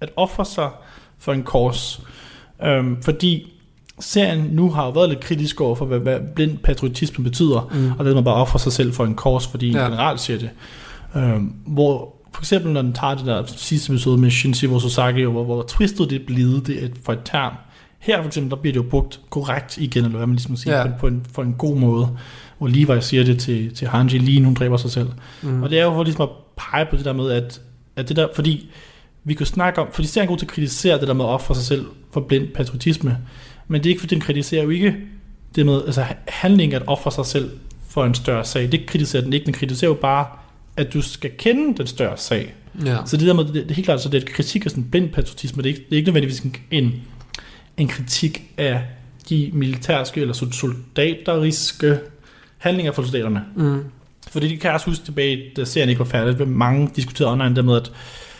[0.00, 0.70] at ofre sig
[1.18, 2.02] for en kors.
[2.66, 3.53] Um, fordi
[4.00, 7.92] serien nu har jo været lidt kritisk over for, hvad, hvad blind patriotisme betyder, Mm.
[7.98, 9.78] og det man bare ofre sig selv for en kors, fordi Ja.
[9.78, 9.84] ja.
[9.84, 10.50] generelt siger det.
[11.14, 15.44] Um, hvor for eksempel, når den tager det der sidste episode med Shinji Sasaki, hvor,
[15.44, 17.52] hvor twistet det blevet det er et- for et term.
[17.98, 20.78] Her for eksempel, der bliver det jo brugt korrekt igen, eller hvad man ligesom siger,
[20.78, 20.86] Ja.
[21.00, 22.08] på, en, på en god måde.
[22.58, 25.08] Hvor Levi siger det til, til Hanji, lige hun dræber sig selv.
[25.42, 25.62] Mm.
[25.62, 27.60] Og det er jo for ligesom at pege på det der med, at,
[27.96, 28.70] at det der, fordi
[29.24, 31.28] vi kunne snakke om, fordi serien er god til at kritisere det der med at
[31.28, 33.18] ofre sig selv for blind patriotisme,
[33.68, 34.96] men det er ikke, fordi den kritiserer jo ikke
[35.54, 37.50] det med, altså handling at ofre sig selv
[37.88, 38.72] for en større sag.
[38.72, 39.46] Det kritiserer den ikke.
[39.46, 40.26] Den kritiserer jo bare,
[40.76, 42.54] at du skal kende den større sag.
[42.84, 42.96] Ja.
[43.06, 44.70] Så det der med, det, det er helt klart, så det er et kritik af
[44.70, 45.62] sådan blind patriotisme.
[45.62, 47.02] Det er ikke, det er ikke nødvendigvis en,
[47.76, 48.82] en, kritik af
[49.28, 51.98] de militærske eller sol- soldateriske
[52.58, 53.44] handlinger for soldaterne.
[53.56, 53.84] Mm.
[54.30, 57.32] Fordi det kan jeg også huske tilbage, da serien ikke var færdig, hvor mange diskuterede
[57.32, 57.92] online der med, at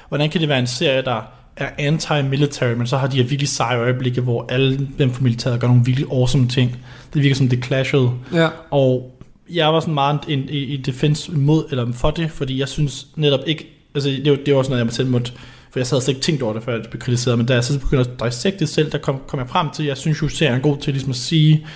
[0.08, 1.22] hvordan kan det være en serie, der
[1.56, 5.60] er anti-military, men så har de her virkelig seje øjeblikke, hvor alle dem fra militæret
[5.60, 6.76] gør nogle virkelig awesome ting.
[7.14, 8.10] Det virker som, det clashede.
[8.32, 8.48] Ja.
[8.70, 9.10] Og
[9.50, 13.06] jeg var sådan meget en, i, i defense imod, eller for det, fordi jeg synes
[13.16, 15.32] netop ikke, altså det var, det var også noget, jeg mig selv måtte,
[15.70, 17.64] for jeg havde slet ikke tænkt over det, før det blev kritiseret, men da jeg
[17.64, 20.22] så begyndte at dissecte det selv, der kom, kom jeg frem til, at jeg synes
[20.22, 21.66] jo, serien er god til ligesom at sige,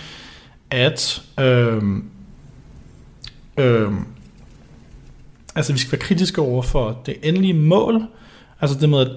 [0.71, 2.05] at øhm,
[3.57, 4.05] øhm,
[5.55, 8.03] altså vi skal være kritiske over for det endelige mål,
[8.61, 9.11] altså det med, at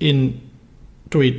[0.00, 0.40] en,
[1.12, 1.32] du ved,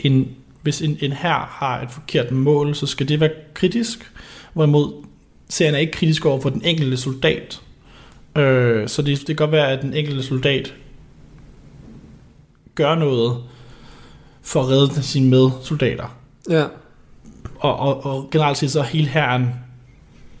[0.00, 0.28] en,
[0.62, 4.12] hvis en, en her har et forkert mål, så skal det være kritisk,
[4.52, 5.04] hvorimod
[5.48, 7.62] serien er ikke kritisk over for den enkelte soldat.
[8.36, 10.74] Øh, så det, det kan godt være, at den enkelte soldat
[12.74, 13.36] gør noget
[14.42, 16.18] for at redde sine medsoldater.
[16.50, 16.64] Ja.
[17.58, 19.48] Og, og, og generelt set så er hele herren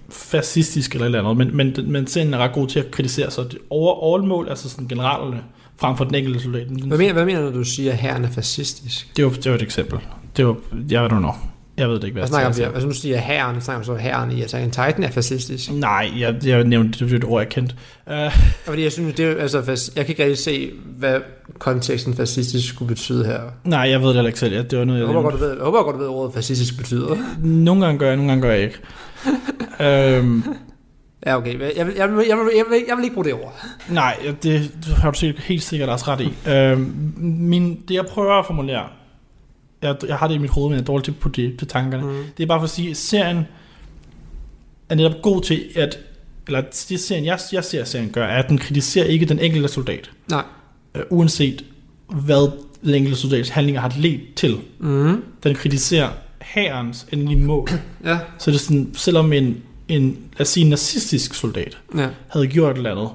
[0.08, 3.30] fascistisk eller et eller andet, men, men, men serien er ret god til at kritisere
[3.30, 3.44] sig.
[3.44, 5.42] Det over all mål, altså sådan generalerne,
[5.82, 6.66] frem for den enkelte soldat.
[6.66, 9.16] Hvad mener, hvad mener du, når du siger, at herren er fascistisk?
[9.16, 9.98] Det var, det var et eksempel.
[10.36, 10.56] Det var,
[10.90, 11.32] jeg don't know.
[11.76, 12.74] Jeg ved det ikke, hvad Hvad snakker jeg om?
[12.74, 15.10] Altså nu siger jeg herren, så snakker vi så herren i Attack on Titan er
[15.10, 15.72] fascistisk.
[15.72, 17.74] Nej, jeg, jeg nævnte, det var et ord, jeg kendte.
[18.06, 18.14] Uh,
[18.64, 21.20] fordi jeg synes, det er, altså, jeg kan ikke rigtig se, hvad
[21.58, 23.40] konteksten fascistisk skulle betyde her.
[23.64, 24.54] nej, jeg ved det heller ikke selv.
[24.54, 26.06] Ja, Det var noget, Jeg jeg håber godt, du ved, jeg håber godt, du ved,
[26.06, 27.16] hvad ordet fascistisk betyder.
[27.42, 28.78] Nogle gange gør jeg, nogle gange gør jeg ikke.
[30.18, 30.44] øhm,
[31.26, 31.50] Ja, okay.
[31.50, 33.64] Jeg vil, jeg vil, jeg vil, jeg vil, jeg vil, ikke bruge det ord.
[33.90, 36.50] nej, det har du sikkert, helt sikkert også ret i.
[36.50, 38.86] Øhm, min, det jeg prøver at formulere,
[39.82, 41.68] jeg, jeg har det i mit hoved, men jeg er dårlig til på det, til
[41.68, 42.04] tankerne.
[42.04, 42.24] Mm.
[42.36, 43.44] Det er bare for at sige, at serien
[44.88, 45.98] er netop god til at,
[46.46, 49.68] eller det serien, jeg, jeg ser serien gør, er, at den kritiserer ikke den enkelte
[49.68, 50.10] soldat.
[50.30, 50.42] Nej.
[50.94, 51.64] Øh, uanset
[52.08, 52.50] hvad
[52.84, 54.56] den enkelte soldats handlinger har ledt til.
[54.78, 55.24] Mm.
[55.42, 56.08] Den kritiserer
[56.40, 57.68] hærens endelige mål.
[58.04, 58.18] Ja.
[58.38, 62.08] Så det er sådan, selvom en, en, lad os sige, en nazistisk soldat Ja.
[62.28, 63.08] havde gjort et eller andet,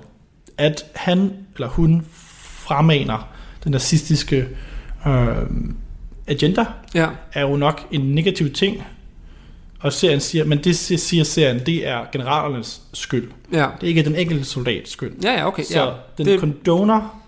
[0.57, 3.27] at han eller hun fremaner
[3.63, 4.47] den nazistiske
[5.07, 5.27] øh,
[6.27, 6.65] agenda,
[6.95, 7.07] Ja.
[7.33, 8.83] er jo nok en negativ ting.
[9.79, 13.31] Og serien siger, men det siger serien, det er generalernes skyld.
[13.53, 13.57] Ja.
[13.57, 15.13] Det er ikke den enkelte soldats skyld.
[15.23, 15.63] Ja, ja, okay.
[15.63, 15.89] Så ja.
[16.17, 17.21] den det, condoner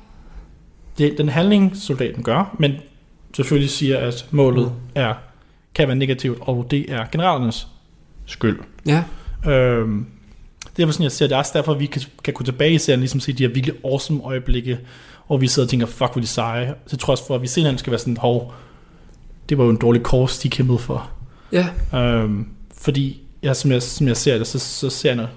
[0.98, 2.74] det, den handling, soldaten gør, men
[3.36, 4.72] selvfølgelig siger, at målet Mm.
[4.96, 5.14] er,
[5.76, 7.68] kan være negativt, og det er generalernes
[8.26, 8.60] skyld.
[8.86, 9.04] ja.
[9.48, 10.06] Øhm,
[10.78, 12.78] det er sådan, jeg ser det også derfor, at vi kan, kan gå tilbage i
[12.78, 14.80] serien, ligesom se de her virkelig awesome øjeblikke,
[15.28, 16.74] og vi sidder og tænker, fuck, hvor de seje.
[16.88, 18.54] Til trods for, at vi senere skal være sådan, hov,
[19.50, 21.12] det var jo en dårlig kors, de kæmpede for.
[21.52, 21.68] Ja.
[22.00, 25.28] Øhm, fordi, ja, som, jeg, som jeg ser det, så, så ser jeg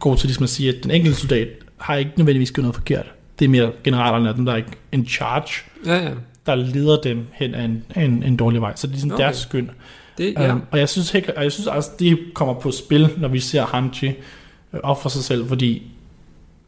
[0.00, 3.06] god til ligesom at sige, at den enkelte soldat har ikke nødvendigvis gjort noget forkert.
[3.38, 6.10] Det er mere generalerne, af dem der er ikke en charge, Ja, ja.
[6.46, 8.72] der leder dem hen ad en, en, en dårlig vej.
[8.76, 9.16] Så det er sådan Okay.
[9.16, 9.24] okay.
[9.24, 9.68] deres skyld.
[10.20, 10.52] Det, Ja.
[10.54, 13.40] Um, og jeg synes, ikke, og jeg synes også, det kommer på spil, når vi
[13.40, 14.08] ser Hanji
[14.72, 15.82] øh, ofre sig selv, fordi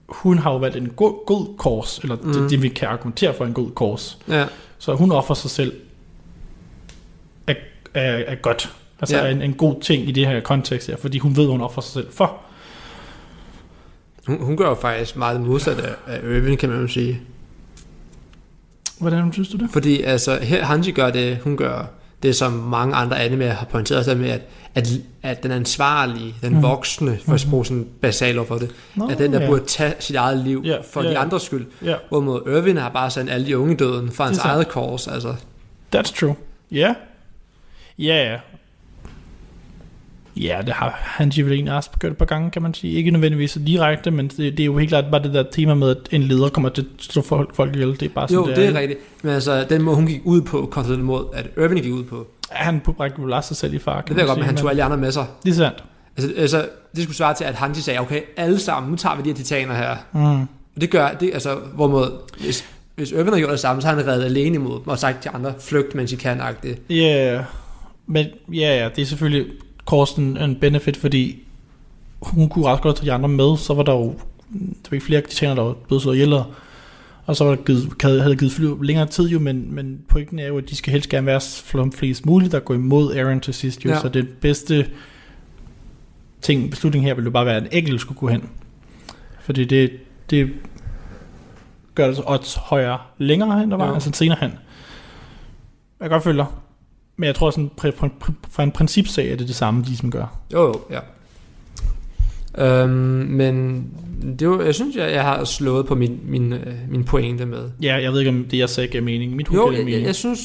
[0.09, 2.32] hun har jo valgt en god, god kors, eller mm.
[2.32, 4.18] Det, det, vi kan argumentere for en god kors.
[4.28, 4.46] ja.
[4.78, 5.72] Så hun offrer sig selv
[7.46, 7.55] er,
[7.94, 8.72] er, er godt.
[9.00, 9.22] Altså Ja.
[9.22, 11.82] er en, en god ting i det her kontekst her, fordi hun ved, hun offrer
[11.82, 12.36] sig selv for.
[14.26, 17.20] Hun, hun gør jo faktisk meget det modsatte af, af Irvin, kan man jo sige.
[19.00, 19.68] Hvordan synes du det?
[19.72, 21.84] Fordi altså, her Hanji gør det, hun gør
[22.22, 24.40] det, som mange andre anime har pointeret sig med, at,
[24.74, 24.88] at,
[25.22, 26.62] at den ansvarlige, den Mhm.
[26.62, 29.46] voksne, for at bruge sådan basalt ord for det, Nå, at den der ja.
[29.46, 31.66] burde tage sit eget liv Ja, for ja, de andres skyld.
[31.84, 35.08] Ja, Hvorimod Irvin har bare sendt alle de unge døden for hans eget kors.
[35.08, 35.34] Altså.
[35.96, 36.34] that's true.
[36.70, 36.94] Ja.
[37.98, 38.38] Ja, ja.
[40.36, 42.92] Ja, det har Hanji vel egentlig også gjort et par gange, kan man sige.
[42.92, 45.74] Ikke nødvendigvis så direkte, men det, det er jo helt klart bare det der tema
[45.74, 47.92] med, at en leder kommer til at slå folk, folk ihjel.
[47.92, 48.78] Det er bare sådan, Jo, det er ikke?
[48.78, 49.00] rigtigt.
[49.22, 52.04] Men altså, den måde hun gik ud på, kontra den måde, at Irvin gik ud
[52.04, 52.26] på.
[52.50, 54.82] Han bragte jo sig selv i far, Det ved jeg godt, men han tog alle
[54.82, 55.26] andre med sig.
[55.44, 55.84] Det er sandt.
[56.16, 59.22] Altså, altså, det skulle svare til, at Hanji sagde, okay, alle sammen, nu tager vi
[59.22, 59.96] de her titaner her.
[60.12, 60.40] Mm.
[60.40, 62.10] Og det gør, det, altså, hvorimod,
[62.40, 62.64] hvis,
[62.94, 65.22] hvis Irvin havde gjort det samme, så har han reddet alene imod dem, og sagt
[65.22, 66.80] til andre, flygt, mens I kan, agtigt.
[66.90, 67.44] Ja, yeah.
[68.06, 69.46] men ja, ja, det er selvfølgelig
[69.84, 71.42] Korsten en benefit, fordi
[72.22, 74.14] hun kunne ret godt tage de andre med, så var der jo
[74.52, 76.32] der var ikke flere titaner, der var blevet så ihjel,
[77.26, 80.46] og så var der givet, havde, givet fly længere tid jo, men, men pointen er
[80.46, 83.54] jo, at de skal helst gerne være flom flest muligt, der går imod Aaron til
[83.54, 84.00] sidst jo, Ja.
[84.00, 84.86] så det bedste
[86.42, 88.48] ting, beslutning her ville jo bare være, at en enkelt skulle gå hen.
[89.40, 89.90] Fordi det,
[90.30, 90.50] det
[91.94, 93.94] gør det så odds højere længere hen, der var, Ja.
[93.94, 94.50] altså senere hen.
[94.50, 94.58] Jeg
[96.00, 96.44] kan godt følge.
[97.16, 97.70] Men jeg tror, sådan,
[98.50, 100.38] fra, en principsag er det det samme, de som gør.
[100.52, 100.98] Jo, jo, ja.
[102.58, 102.90] Øhm,
[103.28, 103.86] men
[104.38, 107.70] det var, jeg synes, jeg, jeg har slået på min, min, øh, min pointe med.
[107.82, 109.36] Ja, jeg ved ikke, om det, jeg sagde, gav mening.
[109.36, 109.96] Mit Jo, jeg, mening.
[109.98, 110.40] jeg, jeg synes,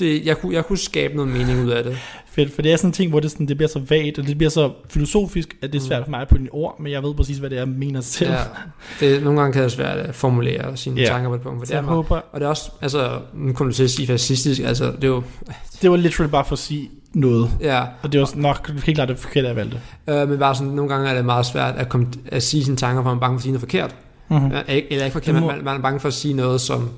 [0.00, 1.96] det, jeg, kunne, jeg kunne skabe noget mening ud af det.
[2.32, 4.26] Fedt, for det er sådan en ting, hvor det, sådan, det bliver så vagt, og
[4.26, 7.02] det bliver så filosofisk, at det er svært for mig på dine ord, men jeg
[7.02, 8.30] ved præcis, hvad det er, jeg mener selv.
[8.30, 8.38] Ja,
[9.00, 11.06] det, nogle gange kan det være svært at formulere sine Ja.
[11.06, 11.58] tanker på et punkt.
[11.58, 13.90] For det er meget, håber, og det er også, altså, nu kommer du til at
[13.90, 15.22] sige fascistisk, altså, det er jo,
[15.82, 17.50] det var literally bare for at sige noget.
[17.60, 19.80] ja, Og det var nok helt klart det forkerte, jeg valgte.
[20.08, 22.76] øh, men bare sådan, nogle gange er det meget svært at, komme, at sige sine
[22.76, 23.94] tanker, for man er bange for at sige noget forkert.
[24.28, 24.52] Mm-hmm.
[24.68, 26.90] Eller ikke forkert, Det man, må- man, man er bange for at sige noget, som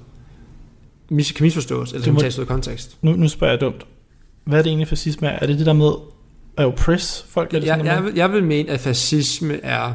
[1.12, 2.96] mis, kan misforstås, eller må- tages ud af kontekst.
[3.02, 3.86] Nu, nu spørger jeg dumt.
[4.44, 5.38] Hvad er det egentlig fascisme er?
[5.42, 5.90] Er det det der med
[6.58, 7.54] at oppress folk?
[7.54, 9.92] Er det Jeg, sådan jeg, vil, jeg vil mene, at fascisme er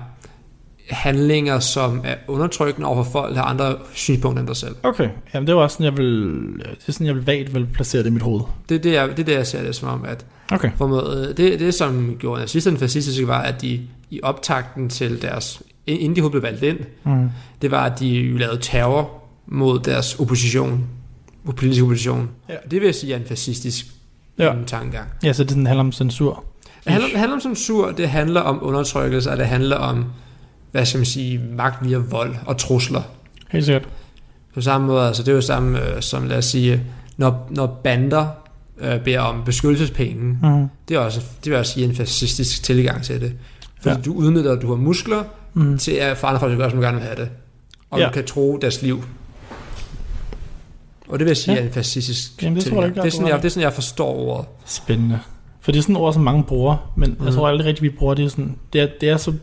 [0.90, 4.76] handlinger, som er undertrykkende over for folk, der har andre synspunkter end dig selv.
[4.84, 6.24] Okay, jamen det var også sådan, jeg vil,
[6.58, 8.42] det er sådan, jeg vil vagt vil placere det i mit hoved.
[8.70, 10.72] Det er det, jeg, det, er det, jeg ser det som om, at Okay.
[10.78, 15.62] på måde, det, det, som gjorde nazisterne fascistiske, var, at de i optakten til deres,
[15.88, 17.30] inden de blev valgt ind, Mm.
[17.62, 20.86] det var, at de lavede terror mod deres opposition,
[21.52, 22.30] politiske opposition.
[22.50, 22.54] Ja.
[22.72, 23.86] Det vil jeg sige er en fascistisk
[24.40, 24.46] Ja.
[24.46, 24.54] ja.
[24.68, 25.08] tankegang.
[25.24, 26.44] Ja, så det sådan handler om censur.
[26.84, 30.06] Det handler, det handler om censur, det handler om undertrykkelse, og det handler om,
[30.72, 33.02] hvad skal man sige, magt via vold og trusler.
[33.52, 33.88] Helt sikkert.
[34.54, 36.84] På samme måde, altså det er jo samme øh, som, lad os sige,
[37.18, 38.28] når, når bander
[38.78, 40.68] øh, beder om beskyttelsespenge, Mm.
[40.90, 43.34] det er også, det vil også sige en fascistisk tilgang til det.
[43.82, 44.02] Fordi Ja.
[44.02, 45.24] du udnytter, at du har muskler
[45.54, 45.78] Mm.
[45.78, 47.30] til at for andre folk, som gerne vil have det.
[47.90, 48.06] Og ja.
[48.08, 49.04] du kan tro deres liv.
[51.08, 51.62] Og det vil jeg sige Ja.
[51.62, 53.64] er en fascistisk Jamen, det tror jeg ikke, det, er sådan, jeg, det er sådan,
[53.64, 54.46] jeg forstår ordet.
[54.66, 55.20] Spændende.
[55.62, 57.26] For det er sådan et ord, som mange bruger, men mm.
[57.26, 58.32] jeg tror aldrig rigtigt, vi bruger det.
[58.32, 59.34] Sådan, det, er, det er så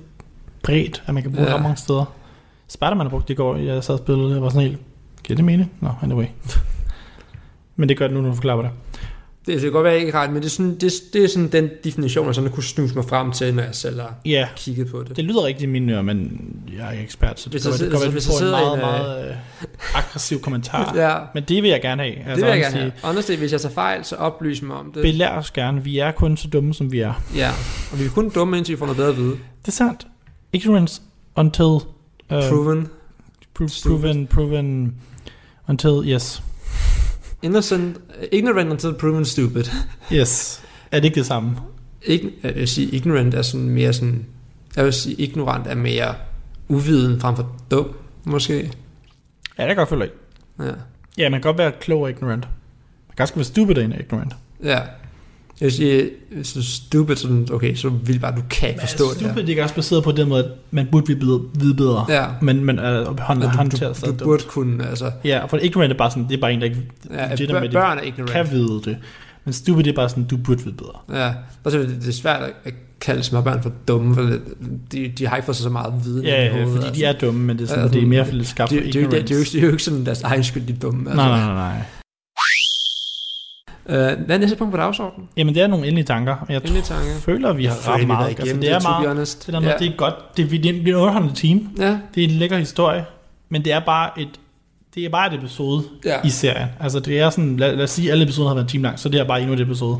[0.62, 1.54] bredt, at man kan bruge ja.
[1.54, 2.04] det mange steder.
[2.68, 4.78] Spider-Man har brugt det i går, jeg sad og spillede, det var sådan helt,
[5.24, 5.72] giver det mening?
[5.80, 6.26] Nå, no, anyway.
[7.76, 8.70] men det gør det nu, når du forklarer det.
[9.46, 11.70] Det kan godt være ikke ret, men det er, sådan, det, det er sådan den
[11.84, 15.02] definition, jeg sådan kunne snuse mig frem til, når jeg selv har Ja, kigget på
[15.08, 15.16] det.
[15.16, 18.04] det lyder rigtigt i mine ører, men jeg er ikke ekspert, så det kan være,
[18.04, 19.34] at du får en meget, en, meget øh,
[19.94, 20.92] aggressiv kommentar.
[20.96, 22.14] Ja, Men det vil jeg gerne have.
[22.16, 22.92] Altså, det vil jeg gerne have.
[23.02, 25.02] Honestly, hvis jeg tager fejl, så oplys mig om det.
[25.02, 25.84] Belær os gerne.
[25.84, 27.22] Vi er kun så dumme, som vi er.
[27.36, 27.50] Ja,
[27.92, 29.30] og vi er kun dumme, indtil vi får noget bedre at vide.
[29.62, 30.06] Det er sandt.
[30.52, 31.02] Ignorance
[31.36, 31.64] until...
[31.64, 31.80] Uh,
[32.28, 32.88] Proven.
[33.58, 34.94] pro- proven, proven...
[35.68, 36.42] Until, yes.
[37.44, 37.96] Innocent,
[38.32, 39.64] ignorant until proven stupid.
[40.12, 40.62] Yes.
[40.90, 41.56] Er det ikke det samme?
[42.02, 44.26] Ikke, jeg vil sige, ignorant er sådan mere sådan,
[44.76, 46.14] jeg vil sige, ignorant er mere
[46.68, 47.88] uviden frem for dum,
[48.24, 48.54] måske.
[49.58, 50.10] Ja, det kan godt følge.
[50.60, 50.72] Ja.
[51.18, 52.40] Ja, man kan godt være klog og ignorant.
[53.08, 54.32] Man kan også være stupid og ignorant.
[54.62, 54.80] ja.
[55.60, 58.42] Jeg vil sige, hvis du er stupid, så er den- okay, så vil bare, du
[58.50, 61.06] kan ikke forstå det stupid, det er også baseret på den måde, at man burde
[61.54, 62.06] vide bedre.
[62.08, 62.26] Ja.
[62.42, 65.92] Men, men hånd, Men håndterer du, sig du, du burde kunne, altså, Ja, for ignorant
[65.92, 68.30] er bare sådan, det er bare en, der ikke ja, legitimately bør, børn er ignorant.
[68.32, 68.96] kan vide det.
[69.44, 71.20] Men stupid det er bare sådan, du burde vide bedre.
[71.20, 71.32] Ja,
[71.64, 74.22] og så er det, det er svært at- kalde småbørn for dumme, for
[74.92, 76.82] de, de har ikke fået så meget viden Ja, i ja, hovedet.
[76.82, 78.76] fordi de er dumme, men det er, sådan, Altså, det er mere lidt skabt de,
[78.76, 80.76] for de, de, de, er de er jo ikke sådan deres egen skyld, de er
[80.76, 81.10] dumme.
[81.10, 81.16] Altså.
[81.26, 81.82] Nej, nej, nej,
[83.86, 85.28] Uh, hvad er næste punkt på dagsordenen?
[85.36, 87.14] Jamen, det er nogle endelige tanker, jeg Endelige tanker.
[87.20, 88.28] føler, at vi har ret meget.
[88.40, 89.46] Altså, det er to be meget, honest.
[89.46, 89.76] det der med, ja.
[89.78, 91.68] det er godt, det er, det er en underholdende team.
[91.78, 93.04] Ja, Det er en lækker historie,
[93.48, 94.28] men det er bare et,
[94.94, 96.16] det er bare et episode ja.
[96.24, 96.68] i serien.
[96.80, 98.82] Altså, det er sådan, lad, lad os sige, at alle episoder har været en time
[98.82, 99.98] lang, så det er bare endnu et episode.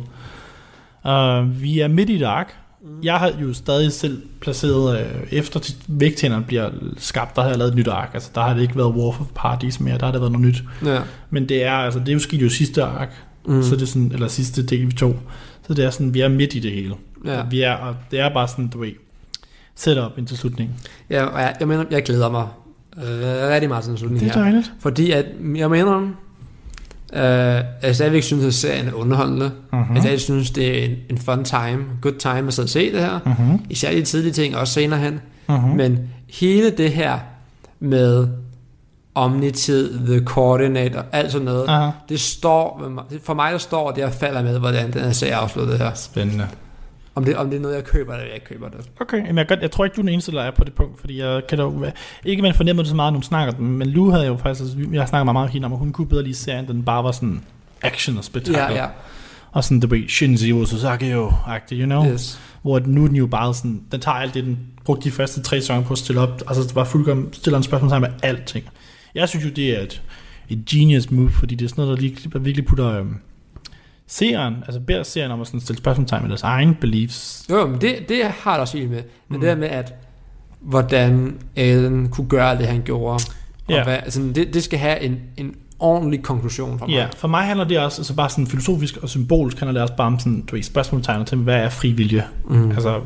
[1.05, 2.55] Uh, vi er midt i et ark.
[3.03, 7.71] Jeg har jo stadig selv placeret, øh, efter vægtænderne bliver skabt, der har jeg lavet
[7.71, 8.11] et nyt ark.
[8.15, 10.47] Altså, der har det ikke været War of Parties mere, der har det været noget
[10.49, 10.63] nyt.
[10.85, 10.99] ja.
[11.31, 13.13] Men det er, altså, det er jo sket jo sidste ark,
[13.47, 13.63] Mm.
[13.63, 15.17] så det er sådan, eller sidste del vi tog.
[15.67, 16.95] Så det er sådan, vi er midt i det hele.
[17.25, 17.43] ja.
[17.51, 18.91] Vi er, og det er bare sådan, du ved,
[19.77, 20.77] setup indtil slutningen.
[21.11, 22.47] ja og jeg, jeg, mener, jeg glæder mig
[22.97, 24.41] øh, rigtig meget til den slutning Det er her.
[24.43, 24.73] dejligt.
[24.81, 25.27] Fordi at,
[25.57, 26.01] jeg mener,
[27.13, 29.51] øh, jeg stadigvæk synes, at serien er underholdende.
[29.73, 29.95] Uh-huh.
[29.95, 32.93] Jeg stadig synes, det er en, en fun time, good time at sidde og se
[32.93, 33.19] det her.
[33.21, 33.67] Uh-huh.
[33.71, 35.21] Især de tidlige ting, også senere hen.
[35.51, 35.67] Uh-huh.
[35.67, 35.99] Men
[36.31, 37.19] hele det her
[37.81, 38.29] med
[39.15, 41.91] omnitid, the coordinate og alt sådan noget, Aha.
[42.09, 42.93] det står,
[43.23, 45.95] for mig der står det, jeg falder med, hvordan den her serie afsluttede her.
[45.95, 46.49] Spændende.
[47.17, 48.91] Om det, om det er noget, jeg køber, eller jeg ikke køber det.
[49.01, 50.73] Okay, men jeg, godt, jeg tror ikke, du er den eneste, der er på det
[50.73, 51.93] punkt, fordi jeg kan da,
[52.25, 54.61] ikke man fornemmer det så meget, når hun snakker den, men Lou havde jo faktisk,
[54.61, 57.05] altså, jeg snakker meget med hende om, at hun kunne bedre lide serien, den bare
[57.05, 57.43] var sådan
[57.83, 58.77] action og spektakel.
[58.77, 58.89] Ja, ja.
[59.53, 62.13] Og sådan, du ved, Shinji Osasaki jo, agtig, you know?
[62.13, 62.41] Yes.
[62.63, 65.43] Hvor nu er den jo bare sådan, den tager alt det, den brugte de første
[65.43, 68.31] tre sæsoner på at stille op, altså det var fuldkommen, stiller en spørgsmål sammen med
[68.31, 68.65] alting.
[69.15, 70.03] Jeg synes jo, det er et,
[70.49, 73.17] et genius move, fordi det er sådan noget, der, lige, der virkelig putter øhm,
[74.07, 77.47] seeren, altså beder seeren om at sådan stille spørgsmålstegn med deres egen beliefs.
[77.51, 78.87] Jo, men det, det har jeg også med.
[78.87, 79.41] Men mm.
[79.41, 79.95] det der med, at
[80.61, 83.25] hvordan Aiden kunne gøre det, han gjorde.
[83.69, 83.79] Ja.
[83.79, 86.95] Og hvad, altså, det, det skal have en, en ordentlig konklusion for mig.
[86.95, 89.97] Ja, for mig handler det også, altså bare sådan filosofisk og symbolisk handler det også
[89.97, 92.25] bare om sådan, du ved, spørgsmålstegn til, hvad er frivillige?
[92.49, 92.71] Mm.
[92.71, 93.01] Altså,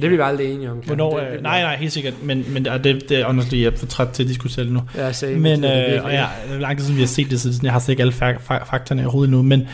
[0.00, 0.76] Det bliver vi aldrig enige om.
[0.76, 3.76] Hvornår, det, det, nej, nej, helt sikkert, men, men det, det, er honestly, jeg er
[3.76, 4.80] for træt til at diskutere det nu.
[4.96, 5.38] Ja, same.
[5.38, 7.40] Men, det, er øh, og ja, det er lang tid siden, vi har set det,
[7.40, 9.68] så jeg har slet ikke alle fak- fak- faktorerne i hovedet nu, men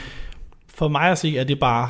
[0.75, 1.89] for mig at se, er det bare,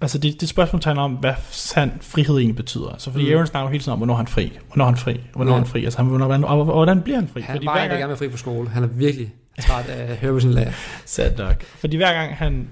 [0.00, 2.88] altså det, det spørgsmål tegner om, hvad sand frihed egentlig betyder.
[2.88, 3.32] Altså fordi Mm.
[3.32, 5.56] Aaron snakker hele tiden om, hvornår han er fri, hvornår er han fri, hvornår Ja.
[5.56, 7.40] er han fri, altså han, hvornår, hvordan, og, og, hvordan bliver han fri?
[7.40, 8.68] Han fordi var hver gang, gerne fri fra skole.
[8.68, 10.72] Han er virkelig træt af at høre på sin lærer.
[11.04, 11.62] Sad nok.
[11.64, 12.68] Fordi hver gang han,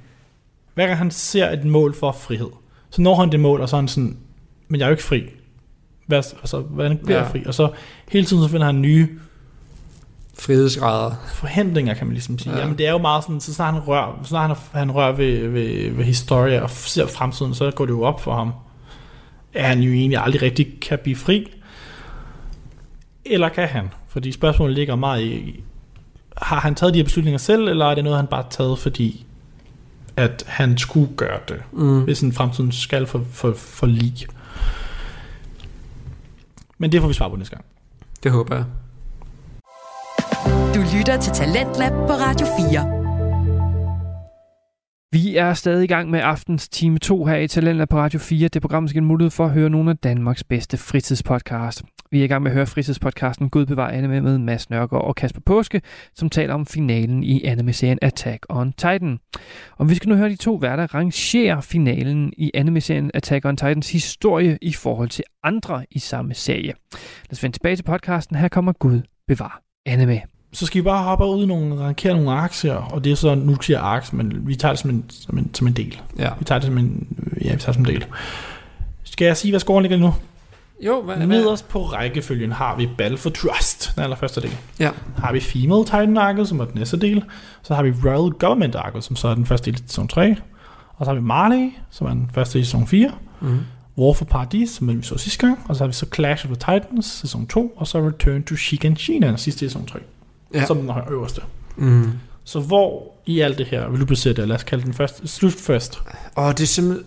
[0.75, 2.49] hver gang han ser et mål for frihed,
[2.95, 4.17] så når han det mål, og så er han sådan,
[4.69, 5.23] men jeg er jo ikke fri.
[6.07, 7.23] Hvad, altså, hvordan bliver Ja.
[7.23, 7.43] jeg fri?
[7.47, 7.69] Og så
[8.13, 9.09] hele tiden så finder han nye
[10.39, 11.13] Frihedsgrader.
[11.35, 12.53] forhindringer, kan man ligesom sige.
[12.53, 12.57] Ja.
[12.59, 12.63] Ja.
[12.65, 15.13] Jamen, det er jo meget sådan, så snart han rører, så snart han, han rører
[15.13, 18.53] ved, ved, ved historie og ser fremtiden, så går det jo op for ham,
[19.55, 21.47] at han jo egentlig aldrig rigtig kan blive fri.
[23.25, 23.91] Eller kan han?
[24.09, 25.61] Fordi spørgsmålet ligger meget i,
[26.37, 28.79] har han taget de her beslutninger selv, eller er det noget, han bare har taget,
[28.79, 29.27] fordi
[30.17, 32.05] at han skulle gøre det, Mm.
[32.05, 34.27] hvis en fremtiden skal for, for, for lig.
[36.79, 37.65] Men det får vi svar på næste gang.
[38.23, 38.65] Det håber jeg.
[40.75, 43.04] Du lytter til Talentlab på Radio 4.
[45.15, 48.49] Vi er stadig i gang med aftens time 2 her i Talenter på Radio 4.
[48.49, 51.83] Det program skal mulighed for at høre nogle af Danmarks bedste fritidspodcast.
[52.11, 55.15] Vi er i gang med at høre fritidspodcasten Gud bevar anime med Mads Nørgaard og
[55.15, 55.83] Kasper Påske,
[56.15, 59.19] som taler om finalen i anime-serien Attack on Titan.
[59.77, 63.93] Og vi skal nu høre de to værter rangere finalen i anime-serien Attack on Titans
[63.93, 66.73] historie i forhold til andre i samme serie.
[66.93, 68.37] Lad os vende tilbage til podcasten.
[68.37, 72.33] Her kommer Gud bevar anime så skal vi bare hoppe ud i nogle, rankere nogle
[72.33, 75.39] aktier, og det er så, nu siger aktier, men vi tager det som en, som
[75.39, 76.01] en, som en del.
[76.19, 76.31] Ja.
[76.39, 77.07] Vi tager det som en,
[77.41, 78.05] ja, vi tager det som en del.
[79.05, 80.15] Skal jeg sige, hvad scoren ligger nu?
[80.81, 81.17] Jo, hvad?
[81.17, 84.57] Nederst på rækkefølgen har vi Battle for Trust, den allerførste del.
[84.81, 84.91] Ja.
[85.17, 87.25] Har vi Female Titan Arket, som er den næste del.
[87.63, 90.37] Så har vi Royal Government Arket, som så er den første del i sæson 3.
[90.97, 93.13] Og så har vi Marley, som er den første del i sæson 4.
[93.41, 93.59] Mm.
[93.99, 95.59] War for Paradis, som vi så sidste gang.
[95.69, 97.73] Og så har vi så Clash of the Titans, sæson 2.
[97.77, 99.99] Og så Return to Shiganshina, sidste i sæson 3.
[100.55, 100.67] Ja.
[100.67, 101.41] Som den øverste.
[101.77, 102.11] Mm.
[102.45, 104.49] Så hvor i alt det her vil du placere det?
[104.49, 106.01] Lad os kalde den først, slut først.
[106.35, 107.05] Og det er simpelthen...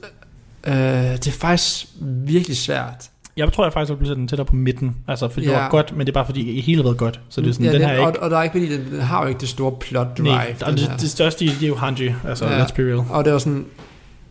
[0.68, 3.10] Øh, det er faktisk virkelig svært.
[3.38, 4.96] Jeg tror jeg faktisk, vil placere den tættere på midten.
[5.08, 5.52] Altså, fordi ja.
[5.52, 7.20] det var godt, men det er bare fordi, det hele har været godt.
[7.30, 8.24] Så det er sådan, ja, den det, her er og, ikke...
[8.24, 10.28] og der er ikke fordi, den, den har jo ikke det store plot drive.
[10.28, 12.14] Nej, og den det, det, største i det er jo Hanji.
[12.28, 12.64] Altså, Ja.
[12.64, 13.04] let's be real.
[13.10, 13.66] Og det var sådan,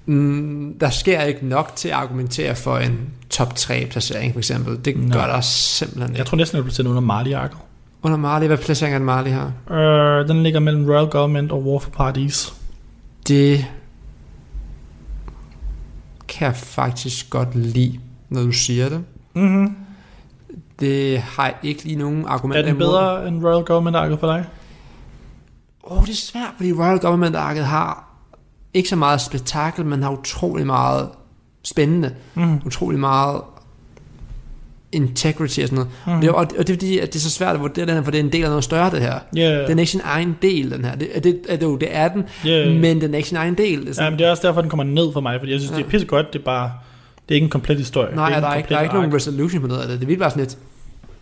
[0.06, 2.98] mm, der sker ikke nok til at argumentere for en
[3.30, 4.84] top 3 placering for eksempel.
[4.84, 5.12] Det Nå.
[5.12, 6.18] gør der simpelthen ikke.
[6.18, 7.58] Jeg tror næsten, jeg vil placere den under Marley Arket.
[8.02, 9.50] Under Marley, hvad placering er Marley her?
[10.22, 12.54] Uh, den ligger mellem Royal Government og War for Paradis.
[13.28, 13.66] Det
[16.28, 19.04] kan jeg faktisk godt lide, når du siger det.
[19.34, 19.76] Mm-hmm.
[20.80, 22.86] Det har jeg ikke lige nogen argumenter Er den imod.
[22.86, 24.44] bedre end Royal Government Arket for dig?
[25.84, 28.04] Åh, oh, det er svært, fordi Royal Government Arket har
[28.74, 31.08] ikke så meget spektakel, men har utrolig meget
[31.62, 32.14] spændende.
[32.34, 32.60] Mm.
[32.66, 33.40] Utrolig meget
[34.96, 35.90] integrity og sådan noget.
[36.06, 36.12] Mm.
[36.12, 36.20] Mm.
[36.20, 37.94] Det er, og, og det er fordi, at det er så svært at vurdere den
[37.94, 39.18] her, for det er en del af noget større, det her.
[39.38, 39.68] Yeah.
[39.68, 40.94] Den er ikke sin egen del, den her.
[40.96, 42.80] Det, det, det, det, det er den, yeah.
[42.80, 43.78] men den er ikke sin egen del.
[43.80, 45.52] Det er Ja, sådan, men det er også derfor, den kommer ned for mig, fordi
[45.52, 45.76] jeg synes, ja.
[45.76, 45.90] det er Ja.
[45.90, 46.70] pisse godt, det er bare,
[47.28, 48.14] det er ikke en komplet historie.
[48.16, 50.00] nej, det der er, ikke, der er ikke nogen resolution på noget af det.
[50.00, 50.58] Det er bare sådan et,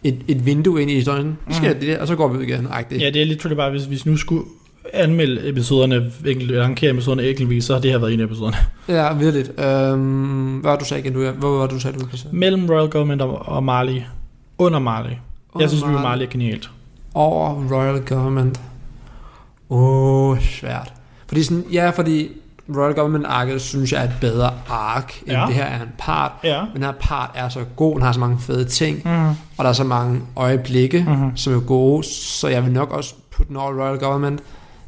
[0.05, 1.39] et, et vindue ind i historien.
[1.49, 1.75] Vi skal Mm.
[1.75, 1.81] mm.
[1.81, 2.69] det der, og så går vi ud igen.
[2.91, 4.45] Det, Ja, det er lidt bare, hvis, hvis nu skulle
[4.95, 8.57] anmelde episoderne, enkelt, rankere episoderne enkeltvis, så har det her været en af episoderne.
[8.89, 9.61] ja virkelig.
[9.61, 11.13] Øhm, hvad var du sagde igen?
[11.13, 12.33] Du, hvor var du sagde, du placeret?
[12.35, 14.01] Mellem Royal Government og, og Marley.
[14.59, 15.11] Under Marley.
[15.59, 16.03] Jeg synes, vi Marley.
[16.03, 16.71] Marley er genialt.
[17.15, 18.61] over Royal Government.
[19.71, 20.93] Åh, oh, svært.
[21.29, 22.29] Fordi sådan, ja, fordi
[22.77, 25.45] Royal Government arket synes jeg er et bedre ark, end Ja.
[25.47, 26.33] det her er en part.
[26.45, 26.63] Ja.
[26.65, 29.29] Men den her part er så god, den har så mange fede ting, Mm.
[29.29, 31.37] og der er så mange øjeblikke, Mhm.
[31.37, 34.41] som er gode, så jeg vil nok også putte den over Royal Government,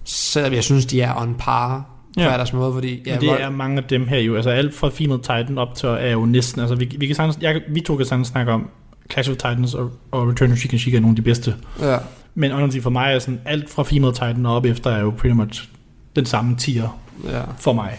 [0.07, 1.79] selvom jeg synes, de er on par
[2.17, 2.29] på Ja.
[2.29, 4.37] deres måde, fordi Ja, Men det Royal, er mange af dem her jo.
[4.37, 6.61] Altså alt fra Female Titan op til er jo næsten...
[6.61, 8.69] Altså vi, vi, kan sagtens, jeg, vi to kan sagtens snakke om
[9.13, 11.55] Clash of Titans og, og Return to Chicken Chica er nogle af de bedste.
[11.81, 11.97] ja,
[12.35, 15.11] Men honestly, for mig er sådan, alt fra Female Titan og op efter er jo
[15.19, 15.69] pretty much
[16.17, 17.41] den samme tier ja.
[17.59, 17.99] for mig.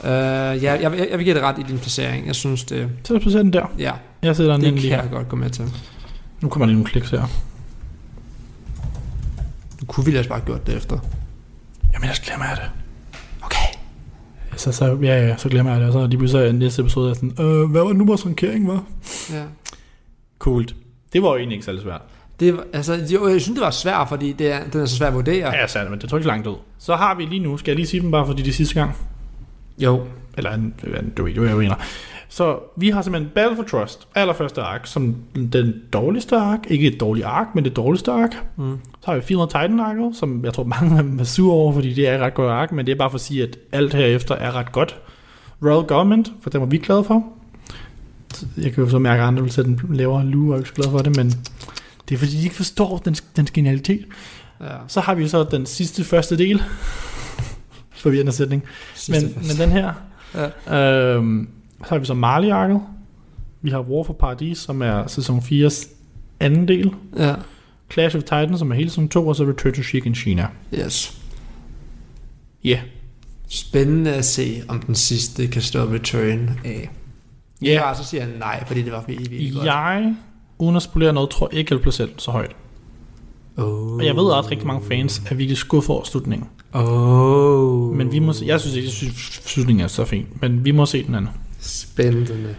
[0.00, 0.12] Uh, ja
[0.72, 2.26] jeg, jeg, jeg vil give det ret i din placering.
[2.26, 3.66] Jeg synes det, Så lad os placere den der.
[3.78, 5.64] ja, Jeg sætter den det kan lige jeg godt gå med til.
[6.40, 7.22] Nu kommer der lige nogle kliks her.
[9.80, 10.98] Du kunne vi ellers bare gjort det efter.
[11.94, 12.70] Jamen, jeg glemmer jeg det.
[13.42, 13.66] Okay.
[14.56, 15.86] Så, så, ja, ja, så glemmer jeg det.
[15.88, 18.84] Og så lige pludselig næste episode er sådan, øh, hvad var nu vores rankering, var?
[19.32, 19.42] Ja.
[20.38, 20.74] Coolt.
[21.12, 22.00] Det var jo egentlig ikke særlig svært.
[22.40, 24.96] Det, var- altså, jo, jeg synes, det var svært, fordi det er, den er så
[24.96, 25.54] svært at vurdere.
[25.54, 26.56] Ja, sandt, men det tog ikke langt ud.
[26.78, 28.74] Så har vi lige nu, skal jeg lige sige dem bare fordi det er sidste
[28.74, 28.96] gang.
[29.78, 30.06] Jo.
[30.36, 30.56] Eller
[31.16, 31.74] du ved, du ved, jeg mener.
[32.28, 35.16] Så vi har simpelthen Battle for Trust, allerførste ark, som
[35.52, 36.58] den dårligste ark.
[36.68, 38.36] Ikke et dårligt ark, men det dårligste ark.
[38.56, 38.78] Mm.
[39.00, 41.72] Så har vi 400 Titan arket, som jeg tror mange af dem er sure over,
[41.72, 43.58] fordi det er et ret godt ark, men det er bare for at sige, at
[43.72, 44.96] alt herefter er ret godt.
[45.62, 47.24] Royal Government, for den var vi glade for.
[48.56, 50.74] Jeg kan jo så mærke, at andre vil sætte den lavere og er ikke så
[50.74, 51.26] glad for det, men
[52.08, 54.04] det er fordi, de ikke forstår den, den genialitet.
[54.60, 54.66] Ja.
[54.88, 56.62] Så har vi så den sidste første del.
[58.02, 58.64] Forvirrende sætning.
[59.08, 59.92] Men, men den her.
[60.68, 61.14] Ja.
[61.14, 61.48] Øhm,
[61.78, 62.80] så har vi så Marley arket.
[63.62, 65.88] Vi har War for Paradis, som er sæson 4's
[66.40, 66.90] anden del.
[67.18, 67.34] Ja.
[67.92, 70.48] Clash of Titans, som er hele sæson 2, og så Return to Chic in China.
[70.74, 71.18] Yes.
[72.64, 72.70] Ja.
[72.70, 72.80] Yeah.
[73.48, 76.90] Spændende at se, om den sidste kan stå return af.
[77.62, 77.72] Ja.
[77.72, 79.66] Ja, så siger jeg nej, fordi det var virkelig, virkelig godt.
[79.66, 80.14] Jeg,
[80.58, 82.56] uden at spolere noget, tror ikke, jeg vil placere den så højt.
[83.56, 83.92] Oh.
[83.92, 86.48] Og jeg ved også, at rigtig mange fans er virkelig skuffet over slutningen.
[86.72, 87.96] Oh.
[87.96, 89.14] Men vi må se, jeg synes ikke, jeg synes,
[89.44, 91.30] slutningen er så fin, men vi må se den anden.
[91.66, 92.56] Spændende.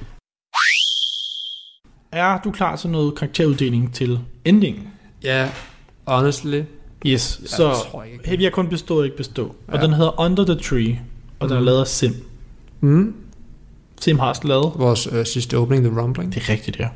[2.12, 4.88] Er du klar til noget karakteruddeling til endingen?
[5.24, 5.50] Ja,
[6.08, 6.62] honestly.
[7.06, 9.56] Yes, Ja, så jeg hey, vi har kun bestået, ikke bestå.
[9.68, 9.84] Og Ja.
[9.86, 11.00] den hedder Under the Tree,
[11.40, 12.16] og den er lavet af Sim.
[12.82, 13.14] Mm.
[14.02, 14.72] Sim har også lavet.
[14.76, 16.34] Vores øh, sidste opening, The Rumbling.
[16.34, 16.88] Det er rigtigt, ja.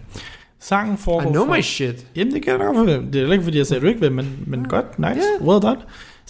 [0.59, 2.07] Sangen foregår I know fra- my shit.
[2.15, 2.87] Jamen, det kan jeg nok.
[3.13, 5.09] Det er ikke, fordi jeg sagde, du ikke vil, men, men godt, nice,
[5.39, 5.45] Ja.
[5.45, 5.77] well done.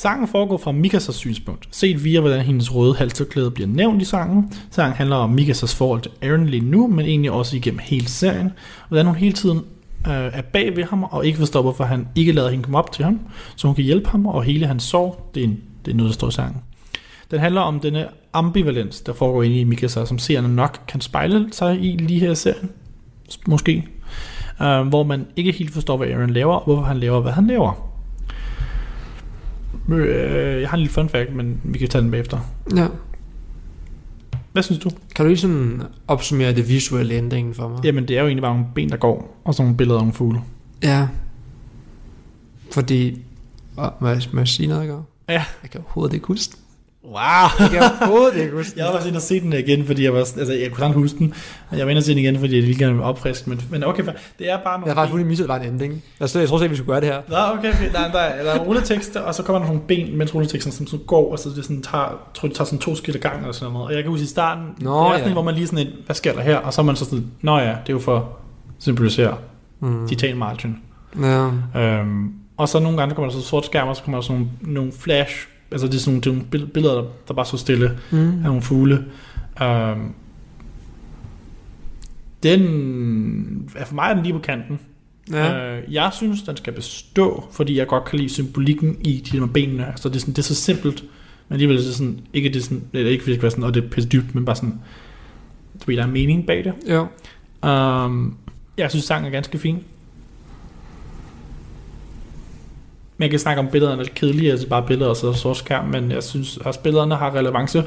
[0.01, 4.53] Sangen foregår fra Mikasas synspunkt, set via, hvordan hendes røde halstørklæde bliver nævnt i sangen.
[4.71, 8.51] Sangen handler om Mikasas forhold til Aaron lige nu, men egentlig også igennem hele serien.
[8.87, 9.57] Hvordan hun hele tiden
[10.07, 12.91] øh, er bag ved ham, og ikke forstår, hvorfor han ikke lader hende komme op
[12.91, 13.19] til ham,
[13.55, 16.09] så hun kan hjælpe ham, og hele hans sorg, det er, en, det er noget,
[16.09, 16.61] der står i sangen.
[17.31, 21.47] Den handler om denne ambivalens, der foregår inde i Mikasa, som seerne nok kan spejle
[21.51, 22.69] sig i lige her i serien.
[23.47, 23.87] Måske.
[24.61, 27.47] Øh, hvor man ikke helt forstår, hvad Aaron laver, og hvorfor han laver, hvad han
[27.47, 27.90] laver.
[29.89, 32.39] Øh, jeg har en lille fun fact, men vi kan tage den bagefter.
[32.75, 32.87] Ja.
[34.51, 34.89] Hvad synes du?
[35.15, 37.85] Kan du lige sådan opsummere det visuelle endingen for mig?
[37.85, 40.03] Jamen, det er jo egentlig bare nogle ben, der går, og så nogle billeder af
[40.03, 40.39] nogle fugle.
[40.83, 41.07] Ja.
[42.71, 43.21] Fordi...
[43.99, 44.93] Må jeg, må jeg sige noget, ikke?
[45.29, 45.45] Ja.
[45.63, 46.57] Jeg kan overhovedet ikke huske.
[47.05, 47.15] Wow!
[47.59, 50.13] Jeg kan overhovedet ikke huske Jeg var også inde og se den igen, fordi jeg
[50.13, 51.33] var, altså, jeg kunne huske den.
[51.71, 54.03] Jeg var inde og se den igen, fordi jeg lige gerne opfriske, men, men okay,
[54.39, 56.03] det er bare nogle Jeg har faktisk misset, var en ending.
[56.19, 57.21] Jeg, jeg tror ikke, vi skulle gøre det her.
[57.27, 57.93] Nå, okay, fedt.
[57.93, 60.87] Der, der, er, der er rulletekster, og så kommer der nogle ben, mens rulleteksten som
[60.87, 63.45] så går, og så det sådan tager, tror, det tager sådan to skridt ad gangen
[63.45, 63.87] og sådan noget.
[63.87, 65.33] Og jeg kan huske i starten, Nå, det er sådan, ja.
[65.33, 66.57] hvor man lige sådan et, hvad sker der her?
[66.57, 68.29] Og så er man så sådan, nå ja, det er jo for
[68.79, 69.37] symbolisere
[69.79, 70.07] Mm.
[70.07, 70.77] titan margin.
[71.21, 71.49] Ja.
[71.81, 74.49] Øhm, og så nogle gange kommer der så sort skærm, og så kommer der sådan
[74.61, 77.33] nogle, nogle flash, altså det er sådan nogle, det er nogle bill- billeder, der, der
[77.33, 78.17] bare så stille Mm.
[78.17, 79.05] af nogle fugle.
[79.61, 80.13] Øhm,
[82.43, 84.79] den er for mig er den lige på kanten.
[85.31, 85.75] Ja.
[85.77, 89.45] Øh, jeg synes, den skal bestå, fordi jeg godt kan lide symbolikken i de her
[89.45, 89.87] benene.
[89.87, 91.03] Altså, det, er sådan, det er så simpelt,
[91.47, 93.51] men alligevel er det sådan, ikke, det er sådan, eller ikke fordi det skal være
[93.51, 94.79] sådan, og det er pisse dybt, men bare sådan,
[95.79, 96.73] du ved, der er mening bag det.
[96.93, 97.07] Jo.
[97.69, 98.37] Um,
[98.77, 99.77] jeg synes, sangen er ganske fin.
[103.21, 106.11] Man kan snakke om billederne er kedelige, altså bare billeder og så sort skærm, men
[106.11, 107.83] jeg synes også, billederne har relevance.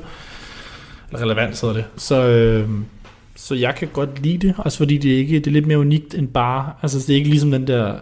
[1.09, 1.85] Eller relevans hedder det.
[1.97, 2.69] Så, øh,
[3.37, 6.15] så jeg kan godt lide det, også fordi det ikke, det er lidt mere unikt
[6.15, 7.95] end bare, altså det er ikke ligesom den der,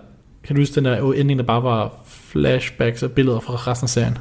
[0.45, 3.91] kan du huske den der ending, der bare var flashbacks af billeder fra resten af
[3.91, 4.19] serien?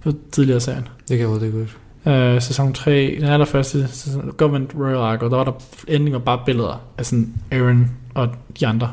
[0.00, 0.88] Fra tidligere serien.
[1.08, 2.10] Det kan jeg ikke huske.
[2.10, 5.52] Øh, sæson 3, den allerførste sæson, Government Royal Ark, og der var der
[5.88, 8.28] ending var bare billeder af sådan Aaron og
[8.60, 8.92] de andre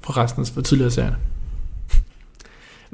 [0.00, 1.14] fra resten af tidligere serien.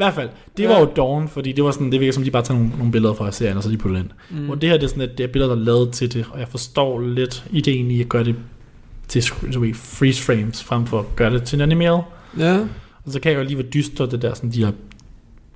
[0.01, 0.81] I hvert fald, det var Ja.
[0.81, 3.15] jo Dawn, fordi det var sådan, det virker som, de bare tager nogle, nogle billeder
[3.15, 4.11] fra serien, og så de putter det ind.
[4.31, 4.45] Mm.
[4.45, 4.51] Mm.
[4.51, 6.27] Og det her, det er sådan, at det er billeder, der er lavet til det,
[6.33, 8.35] og jeg forstår lidt ideen i at gøre det
[9.09, 12.03] til ved, freeze frames, frem for at gøre det til en animeret.
[12.39, 12.59] Ja.
[13.05, 14.73] Og så kan jeg jo lige være dyster, det der sådan, de her,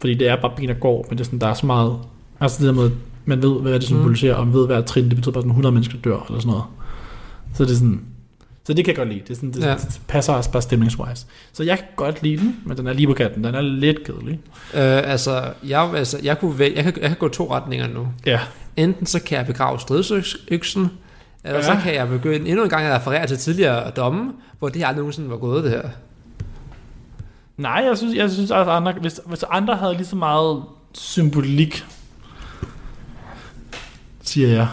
[0.00, 1.96] fordi det er bare ben, der går, men det er sådan, der er så meget,
[2.40, 2.90] altså det der med,
[3.24, 5.72] man ved, hvad det symboliserer, og man ved, hvad trin, det betyder bare sådan 100
[5.72, 6.64] mennesker dør, eller sådan noget.
[7.54, 8.00] Så det er sådan,
[8.66, 9.20] så det kan jeg godt lide.
[9.28, 9.76] Det, sådan, det, Ja.
[10.08, 11.26] passer også bare stemningswise.
[11.52, 13.44] Så jeg kan godt lide den, men den er lige på kanten.
[13.44, 14.40] Den er lidt kedelig.
[14.74, 18.08] Øh, altså, jeg, altså, jeg, kunne vælge, jeg, kan, jeg kan gå to retninger nu.
[18.26, 18.40] Ja.
[18.76, 20.90] Enten så kan jeg begrave stridsøksen,
[21.44, 21.62] eller Ja.
[21.64, 24.96] så kan jeg begynde endnu en gang at referere til tidligere domme, hvor det aldrig
[24.96, 25.82] nogensinde var gået, det her.
[27.56, 30.62] Nej, jeg synes, jeg synes også, andre, hvis, hvis andre havde lige så meget
[30.92, 31.84] symbolik,
[34.22, 34.68] siger jeg,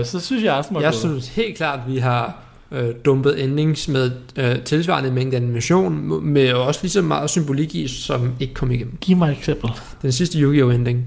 [0.00, 2.38] øh, så synes jeg også, Jeg synes helt klart, at vi har
[2.72, 7.88] øh, dumpet endings med øh, tilsvarende mængde animation, med også lige så meget symbolik i,
[7.88, 8.96] som ikke kom igennem.
[9.00, 9.70] Giv mig et eksempel.
[10.02, 10.74] Den sidste Yu-Gi-Oh!
[10.74, 11.06] ending.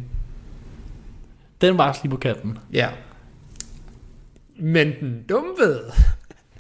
[1.62, 2.58] Den var også lige på kanten.
[2.74, 2.88] Ja.
[4.60, 5.82] Men den dumpede.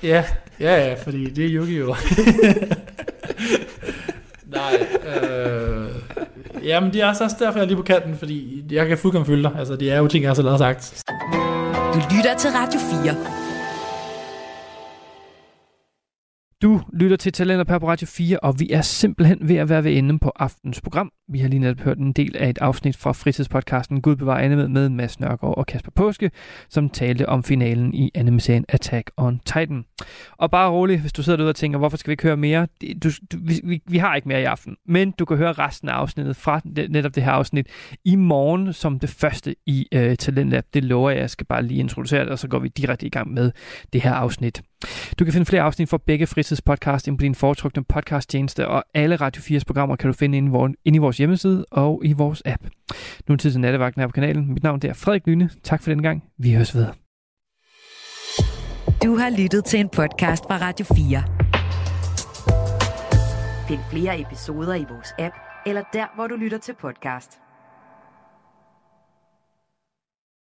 [0.03, 0.23] Ja,
[0.59, 1.97] ja, ja, fordi det er Yu-Gi-Oh!
[4.55, 5.87] Nej, øh,
[6.63, 9.43] jamen det er også derfor, jeg er lige på kanten, fordi jeg kan fuldkommen følge
[9.43, 9.51] dig.
[9.57, 11.03] Altså, det er jo ting, jeg har så lavet sagt.
[11.93, 13.42] Du lytter til Radio 4.
[16.63, 19.97] Du lytter til Talenter på Radio 4, og vi er simpelthen ved at være ved
[19.97, 21.11] enden på aftens program.
[21.27, 24.69] Vi har lige netop hørt en del af et afsnit fra fritidspodcasten Gud bevarer anime
[24.69, 26.31] med Mads Nørgaard og Kasper Påske,
[26.69, 28.39] som talte om finalen i anime
[28.69, 29.85] Attack on Titan.
[30.37, 32.67] Og bare rolig, hvis du sidder derude og tænker, hvorfor skal vi ikke høre mere?
[33.03, 35.93] Du, du, vi, vi har ikke mere i aften, men du kan høre resten af
[35.93, 37.67] afsnittet fra netop det her afsnit
[38.05, 40.63] i morgen som det første i uh, Talentlab.
[40.73, 43.09] Det lover jeg, jeg skal bare lige introducere det, og så går vi direkte i
[43.09, 43.51] gang med
[43.93, 44.61] det her afsnit.
[45.19, 49.15] Du kan finde flere afsnit fra begge fritidspodcast ind på din foretrukne podcasttjeneste, og alle
[49.15, 52.63] Radio 4's programmer kan du finde inde i vores hjemmeside og i vores app.
[53.27, 54.53] Nu er tid til nattevagten her på kanalen.
[54.53, 55.49] Mit navn er Frederik Lyne.
[55.63, 56.23] Tak for den gang.
[56.39, 56.87] Vi høres ved.
[59.03, 61.23] Du har lyttet til en podcast fra Radio 4.
[63.67, 67.42] Find flere episoder i vores app, eller der, hvor du lytter til podcast.